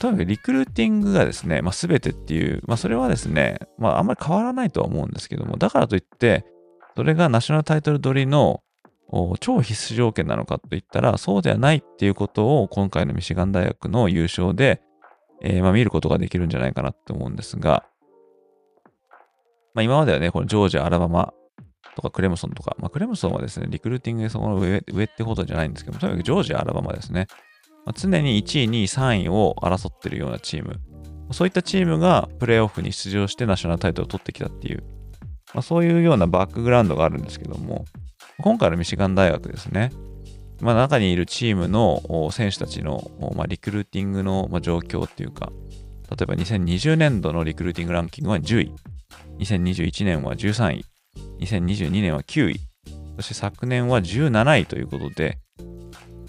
[0.00, 6.44] とにかくリクルーティングがですね、まあ、全てっていう、まあ、それはですね、まあ、あんまり変わらないとは思うんですけども、だからといって、
[6.96, 8.62] それがナショナルタイトル取りの
[9.40, 14.80] 超必須条件なのかといったら、そうではないっていうことを今回のミシガン大学の優勝で、
[15.42, 17.84] えー、まあ見ることができるんじゃないかなって思うんですが、
[19.74, 21.34] まあ、今まではね、このジョージア、アラバマ
[21.96, 27.26] とかクレムソンとか、まあ、クレムソンはですね、リクルーティングでその上上ってことじゃないんですけども、とにかくジョージア、アラバマですね。
[27.84, 30.80] まあ、常に1位、2位、3位を争ってるようなチーム。
[31.32, 34.82] そういったチームがプレーオフに出場してナショナルタイトルを取ってきたっていう、
[35.54, 37.86] まあ、そういうようなバックグラウンドがあるんですけども、
[38.38, 39.92] 今回のミシガン大学ですね、
[40.60, 45.50] まあ、中にいるチームの選手たちの、まあ、リクルーティングの状況っていうか、
[46.10, 48.74] 例えば2020年度のリクルーティングランキングは10位、
[49.38, 50.84] 2021年は13位、
[51.40, 52.60] 2022年は9位、
[53.16, 55.38] そして昨年は17位ということで、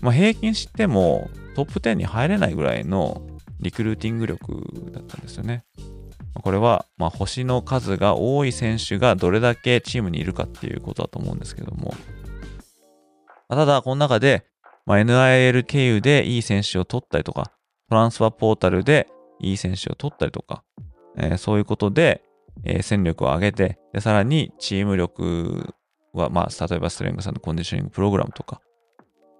[0.01, 3.21] まあ、平均してもトップ10に入れないぐらいの
[3.59, 5.63] リクルーティング力だったんですよね。
[6.41, 11.93] これは、まあ、星の数が多い選手がどれだけチームにいるかっていうことだと思うんですけども。
[13.49, 14.45] ただ、この中で、
[14.85, 17.51] まあ、NIL 経由でいい選手を取ったりとか、
[17.89, 19.07] トランスファーポータルで
[19.39, 20.63] いい選手を取ったりとか、
[21.17, 22.23] えー、そういうことで、
[22.63, 25.73] えー、戦力を上げてで、さらにチーム力
[26.13, 28.61] は、まあ、例えばストレングさんのコンディショニングプログラムとか、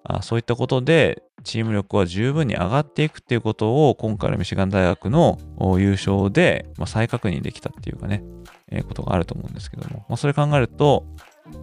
[0.03, 5.37] あそういったことでチーム力は十分に上がっていくっていうことを今回のミシガン大学の
[5.79, 8.23] 優勝で、まあ、再確認できたっていうかね、
[8.69, 11.05] えー、ことがあると思うんですけども、まあ、それ考えると、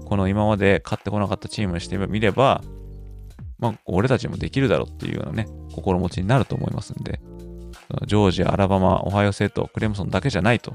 [0.05, 2.62] この今まで勝ってこなかったチームにしてみれば、
[3.59, 7.20] まあ、俺たちもできるだろうっていうようなね、心持ちになると思いますんで、
[8.07, 10.72] ジョージア、アラバマ、オハイオセイト、クレムソンだけじゃないと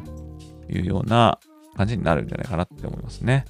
[0.69, 1.39] いうような
[1.75, 3.45] 感じになるんじゃないかなって思いますね。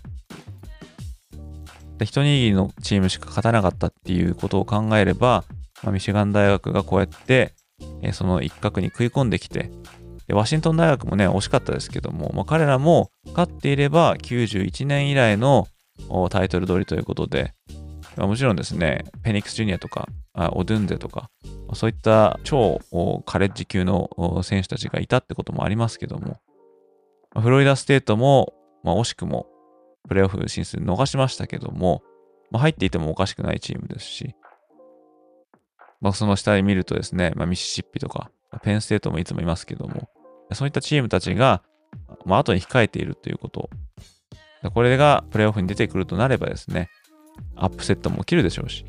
[1.97, 5.45] で一握りのチームしか勝たなかったっていうことを考えれば、
[5.82, 7.53] まあ、ミシガン大学がこうやって、
[8.01, 9.72] え、その一角に食い込んできて
[10.28, 15.68] で、ワシントン大学もね、惜しかったですけども、まあ、彼らも勝っていれば91年以来の
[16.30, 17.53] タイトル取りということで、
[18.18, 21.30] ま、もちろんですね、フェニックスジュニアとか、あオドゥンゼとか、
[21.74, 22.80] そういった超
[23.26, 24.09] カレッジ級の
[24.43, 26.38] 選手たちがいたってこともありますけども、
[27.42, 29.48] フロリダステートも、まあ、惜しくも
[30.08, 32.04] プレーオフ進出逃しましたけども、
[32.52, 34.36] まあ、入っていてもおかしくないチームですし、
[36.02, 38.32] まあ、その下に見るとですね、まあ、ミシシッピとか、
[38.62, 40.10] ペンステートもいつもいますけども、
[40.54, 41.64] そういったチームたちが、
[42.26, 43.70] まあ、後に控えているということ。
[44.74, 46.90] これがプレーオフに出てくるとなればですね、
[47.56, 48.86] アップセットも起きるでしょうし、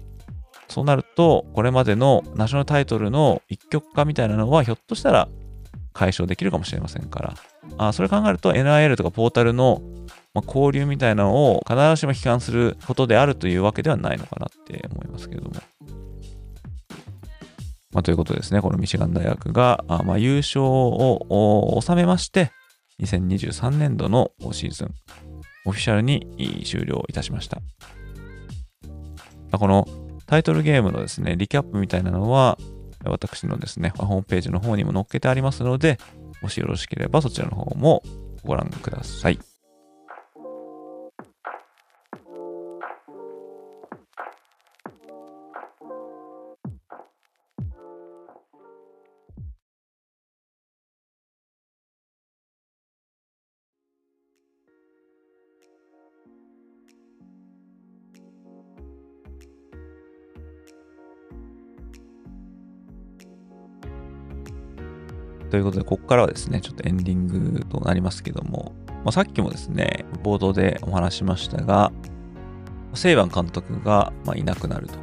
[0.68, 5.28] そうなると、これまでのナショナルタイトルの一極化みたいなのは、ひょっとしたら
[5.96, 7.34] 解消できるかもしれませんから、
[7.78, 9.82] あそれ考えると NIL とかポータルの
[10.36, 15.54] ま、交流みたいなのを必ずしも批判することであるというわけではないのかなって思いますけれども。
[17.90, 22.50] まあ、ということですね、このミシガン大学があま優勝を収めまして、
[23.00, 24.94] 2023年度のシーズン、
[25.64, 27.62] オフィシャルに終了いたしました。
[29.52, 29.88] この
[30.26, 32.58] タイトルゲームのですね、リキャップみたいなのは、
[33.08, 35.98] 私のですね、ホームページの方にも載っけてありますので、
[36.42, 38.02] もしよろしければそちらの方も
[38.44, 39.55] ご覧ください。
[65.56, 71.92] ということで、ここからはですね、ちょっとエンディングとなりますけども、まあ、さっきもですね、冒頭でお話しましたが、
[72.92, 74.98] セイバン監督が、まあ、いなくなると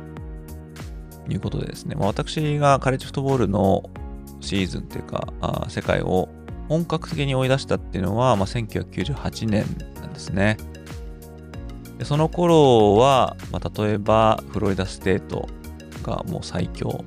[1.28, 3.90] いうことでですね、まあ、私がカレッジフットボールの
[4.42, 6.30] シーズンっていうか、あ世界を
[6.70, 9.66] 本格的に追い出したっていうのは、まあ、1998年
[10.00, 10.58] なんですね。
[11.98, 15.50] でその頃は、まあ、例えばフロリダステート
[16.04, 17.04] がもう最強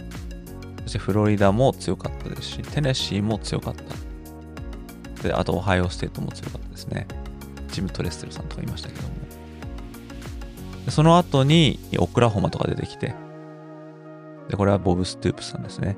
[0.86, 5.28] そしてフロリダも強かったですし、テネシーも強かった。
[5.28, 7.08] で、あとオハイオステートも強かったですね。
[7.72, 9.14] ジム・トレステルさんとかいましたけども。
[10.84, 13.16] でその後にオクラホマとか出てきて、
[14.48, 15.96] で、これはボブ・ストゥープさんですね。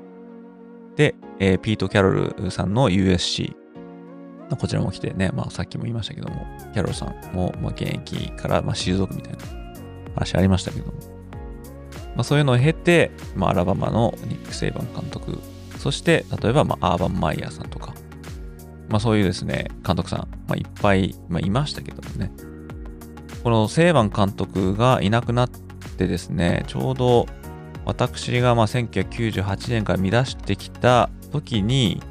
[0.97, 3.55] で、えー、ピート・キャロルさんの USC。
[4.59, 9.39] こちらも来てね、まあさっきも言いましたけども、キャロルさんも、まあ、現役からまあ退くみたいな
[10.15, 11.18] 話ありましたけども。
[12.19, 15.39] まあ、そういうのを経て、まあ、アラバマのニック・セイバン監督
[15.79, 17.95] そして、例えば、まあ、アーバン・マイヤーさんとか、
[18.89, 22.33] まあ、そういうですね、監督さん、まあ、いっぱい、まあ、いましたけどもね、
[23.45, 25.51] このセイバン監督がいなくなっ
[25.97, 27.27] てですね、ちょうど
[27.85, 32.03] 私がまあ1998年から見出してきた時に、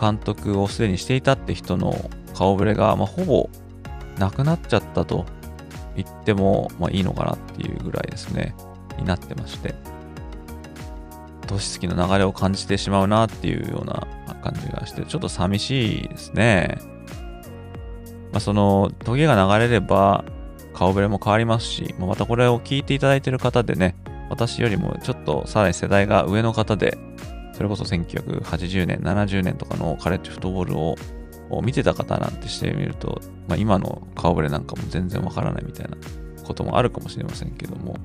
[0.00, 3.50] 監督をすでにしていたって人の顔ぶれが、まあ、ほぼ
[4.18, 5.26] なくなっちゃったと
[5.96, 8.54] 言っても、まあ、いいのかなっていうぐらいですね、
[8.98, 9.74] になってまして、
[11.46, 14.06] 年月の流れを感じてしまうなっていうような
[14.42, 16.78] 感じがして、ちょっと寂しいですね。
[18.32, 20.24] まあ、その、時が流れれば、
[20.74, 23.94] 顔ぶれも変わりますし、またこれを聞いていただいてる方でね、
[24.28, 26.98] 私よりもちょっとさらに世代が上の方で、
[27.52, 35.96] それこそ1980年、70年とかのカレッジフットボールを見てた方なんてしてみると、まあ、今の顔ぶれなんかも全然わからないみたいな
[36.44, 37.96] こともあるかもしれませんけども、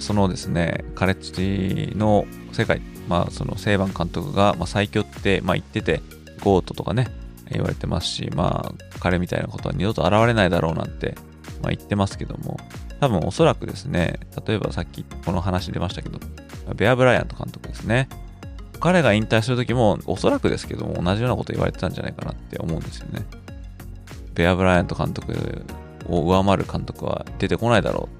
[0.00, 6.00] そのですね、カレッジの世界、まあそのセイバン監督が、まあ、最強って、まあ、言ってて、
[6.42, 7.06] ゴートとかね、
[7.50, 11.14] 言われてますし、まあ彼みたいなことは二度と現れないだろうなんて、
[11.62, 12.58] まあ、言ってますけども、
[13.00, 16.18] 多分おそらくですね、例えばさっきこの話出ましたけど、
[16.74, 18.08] ベア・ブライアント監督ですね。
[18.80, 23.26] 彼が引退するときも、おそらくですけども、同じようなこと言われてたんじゃないかなって思うんですよね。
[24.34, 25.66] ベア・ブライアント監督
[26.08, 28.08] を上回る監督は出てこないだろ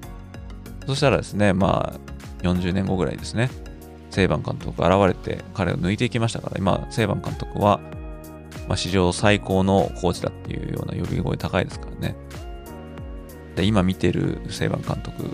[0.87, 3.49] そしたらですね、まあ、40年後ぐらいですね、
[4.09, 7.79] セイバン監督が現れて彼を抜いていきましたから、今、セイバン監督は、
[8.67, 12.15] まあ、史上最高のコーチだっていうような呼び声高いですからね。
[13.55, 15.27] で、今見てるセイバン監督、こ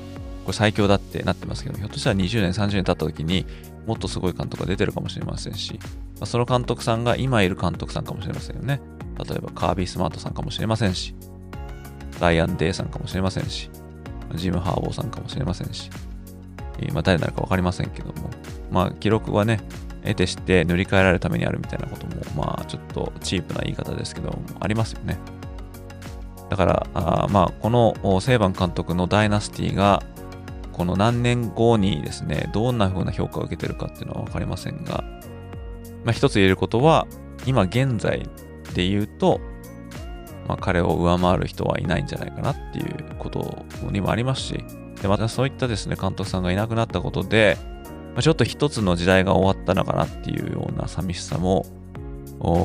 [0.48, 3.46] れ最強だってなってますけど、ひょっとしたら20年、30年経った時に
[3.86, 5.90] もっとすごい監督が出てるかもしれませんし、ま
[6.22, 8.82] あ、その監督さんが今いる監督さんかもしれませんよね。
[9.28, 11.16] 例えばカービー・スマートさんかもしれませんし、
[12.20, 13.70] ライアン・デイさんかもしれませんし、
[14.36, 15.90] ジム・ハーボーさんかもしれませんし、
[16.80, 18.30] えまあ、誰なるか分かりませんけども、
[18.72, 19.60] まあ、記録はね、
[20.04, 25.18] 得てして塗り替えられるためにあるみたいなことも、まあ、ちょっとチープな言い方ですけども、ありますよね。
[26.50, 30.04] だから、あまあ、このセイバン監督のダイナスティが
[30.72, 35.04] この何年後にですね、どんな風な評価を受けてるかっていうのは分かりませんが、
[36.06, 37.08] まあ、一つ言えることは、
[37.46, 38.30] 今現在
[38.76, 39.42] で言うと、
[40.48, 44.64] まあ、彼を上回る人はいないんじゃないかなっていうことにもありますし、
[45.02, 47.58] でまたそういったですね、監督さんがいなくなったことで、
[48.14, 51.66] まあ、ちょっと一つの時代が終わったのかなっていうような寂しさも、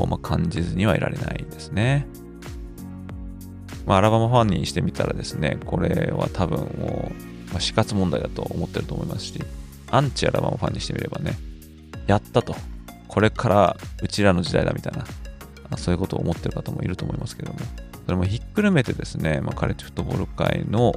[0.09, 2.07] まあ、感じずにはいられないですね。
[3.85, 9.43] まあ、アラバマファンにしてみたらですね、これは多分もう、まあ、死活問題だと思ってると思いますし、
[9.91, 11.37] アンチアラバマファンにしてみればね、
[12.07, 12.55] やったと。
[13.09, 15.05] これからうちらの時代だみたいな、
[15.77, 17.59] そういうことを思ってる方もいると思いますけども、
[18.05, 20.95] それもひっくるめてですね、まあ、カレッジフットボール界の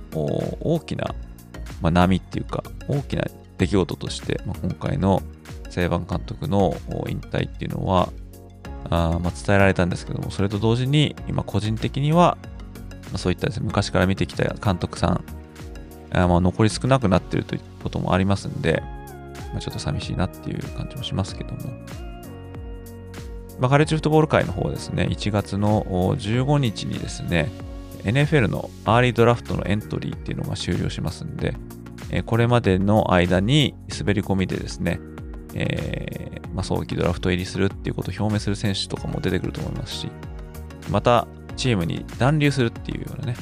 [0.59, 1.15] 大きな、
[1.81, 3.25] まあ、波っていうか、大きな
[3.57, 5.21] 出来事として、まあ、今回の
[5.69, 6.75] セイバン監督の
[7.07, 8.09] 引退っていうのは、
[8.89, 12.37] あまあ、伝えられたんですけども、それと同時に、今個人的には、
[13.05, 15.23] まあ、そういったですね、昔から見てきた監督さん
[16.11, 18.81] あまあ、残り少なくなってるということもありますんで、
[19.51, 21.59] まあ、ちょっと寂しいなっていう感じもしますけども。
[23.59, 25.83] まあ、カレッジフットボール界の方はですね、1月の
[26.17, 27.49] 15日にですね、
[28.03, 31.55] NFL の early draft のエントリーっていうのが終了しますんで、
[32.25, 34.99] これまでの間に滑り込みでですね、
[35.53, 40.09] えーまあ、早期ドラフト入りするっていうことを表明する選手とかも出てくると思いますし、
[40.89, 43.35] またチームに残留するっていうようなね、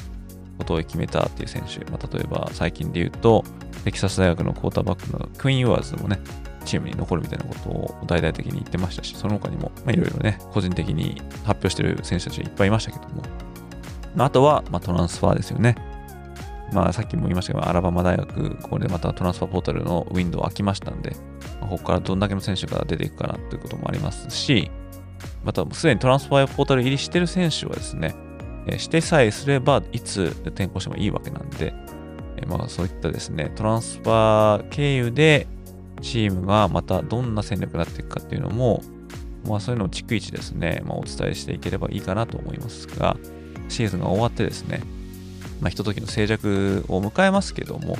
[0.58, 3.44] ことを決めたっていう選手、まあ、例えば最近で言うと、
[3.84, 6.20] テキサス大学のクォーターバックのクイーン・ウォアーズもね、
[6.64, 13.22] チームに残るみたいなことを大々的に言ってましたし、その他にも、まあ、いろいろね、個人的に発表してる選手たちがいっぱいいましたけども、
[14.14, 15.76] まあ、とは、まあ、トランスファーですよね。
[16.72, 21.16] まあ、さっきも言いましたけど、アラバマ大学、ここでまたトランスファーポータルのウィンドウ開きましたんで、
[21.60, 24.70] まあ、ここからどんだけの選手が出ていくかなということもありますし、
[25.44, 28.14] またすでにトランスファーポータル入りしてる選手はですね、
[28.66, 31.74] えしてさえすれば、いつ転校してもいいわけなんで、
[32.36, 35.46] えまあそういったですね、トランスファー経由で
[36.00, 38.82] チームがまたどんな戦力になっていくかっていうのも、
[39.46, 43.16] まあそういうのを逐一ですね、まあ、お伝えしていければいいかなと思いますが、
[43.68, 44.80] シーズンが終わってですね、
[45.60, 47.96] まあひとときの静寂を迎えますけども、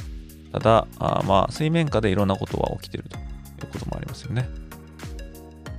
[0.53, 3.21] ただ、あまあ水面下でいろんなことは起きてるとい
[3.69, 4.49] うこともありますよね。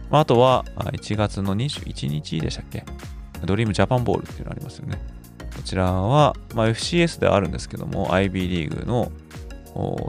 [0.10, 2.86] まあ、あとは、1月の21日でしたっけ
[3.46, 5.00] ドリームジャパンボールっていうのありますよね。
[5.56, 9.12] こちらは、まあ、FCS ではあるんですけども、IB リーグの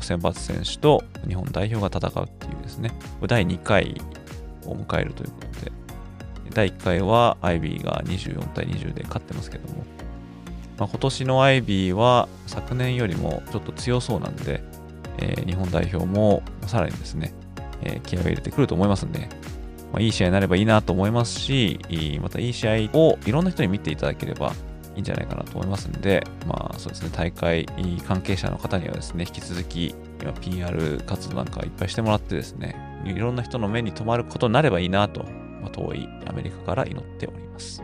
[0.01, 2.93] 選抜選手と日本代表が戦うっていうですね、
[3.27, 4.01] 第2回
[4.65, 5.73] を迎えるということで、
[6.55, 9.85] 第1回は IB が24対20で勝ってますけども、
[10.79, 14.63] まあ、今年の IB は昨年よりもちょっと強そうなんで、
[15.19, 17.33] えー、日本代表もさらにですね、
[17.83, 19.29] えー、気合を入れてくると思いますんで、
[19.93, 21.81] まあ、いい試合になればいいなと思いますし、
[22.23, 24.53] またいい試合をいろんな人に見ていただければ
[24.97, 27.67] いいんじゃないかなと思いますんで、まあそうですね、大会
[28.07, 35.23] 関係者の方にはですね、引き続き今 PR 活動なんかいっぱいしてもらってですね、いろんな人の目に留まることになればいいなと、
[35.61, 37.83] まあ、遠いアメリカから祈っております。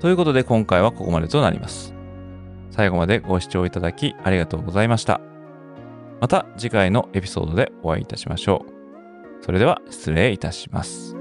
[0.00, 1.94] ということで今回はここまでとなります。
[2.70, 5.20] 最後までご視聴いただきありがとうございました。
[6.20, 9.44] また次回のエピソードでお会いいたしましょう。
[9.44, 11.15] それでは失礼いたします。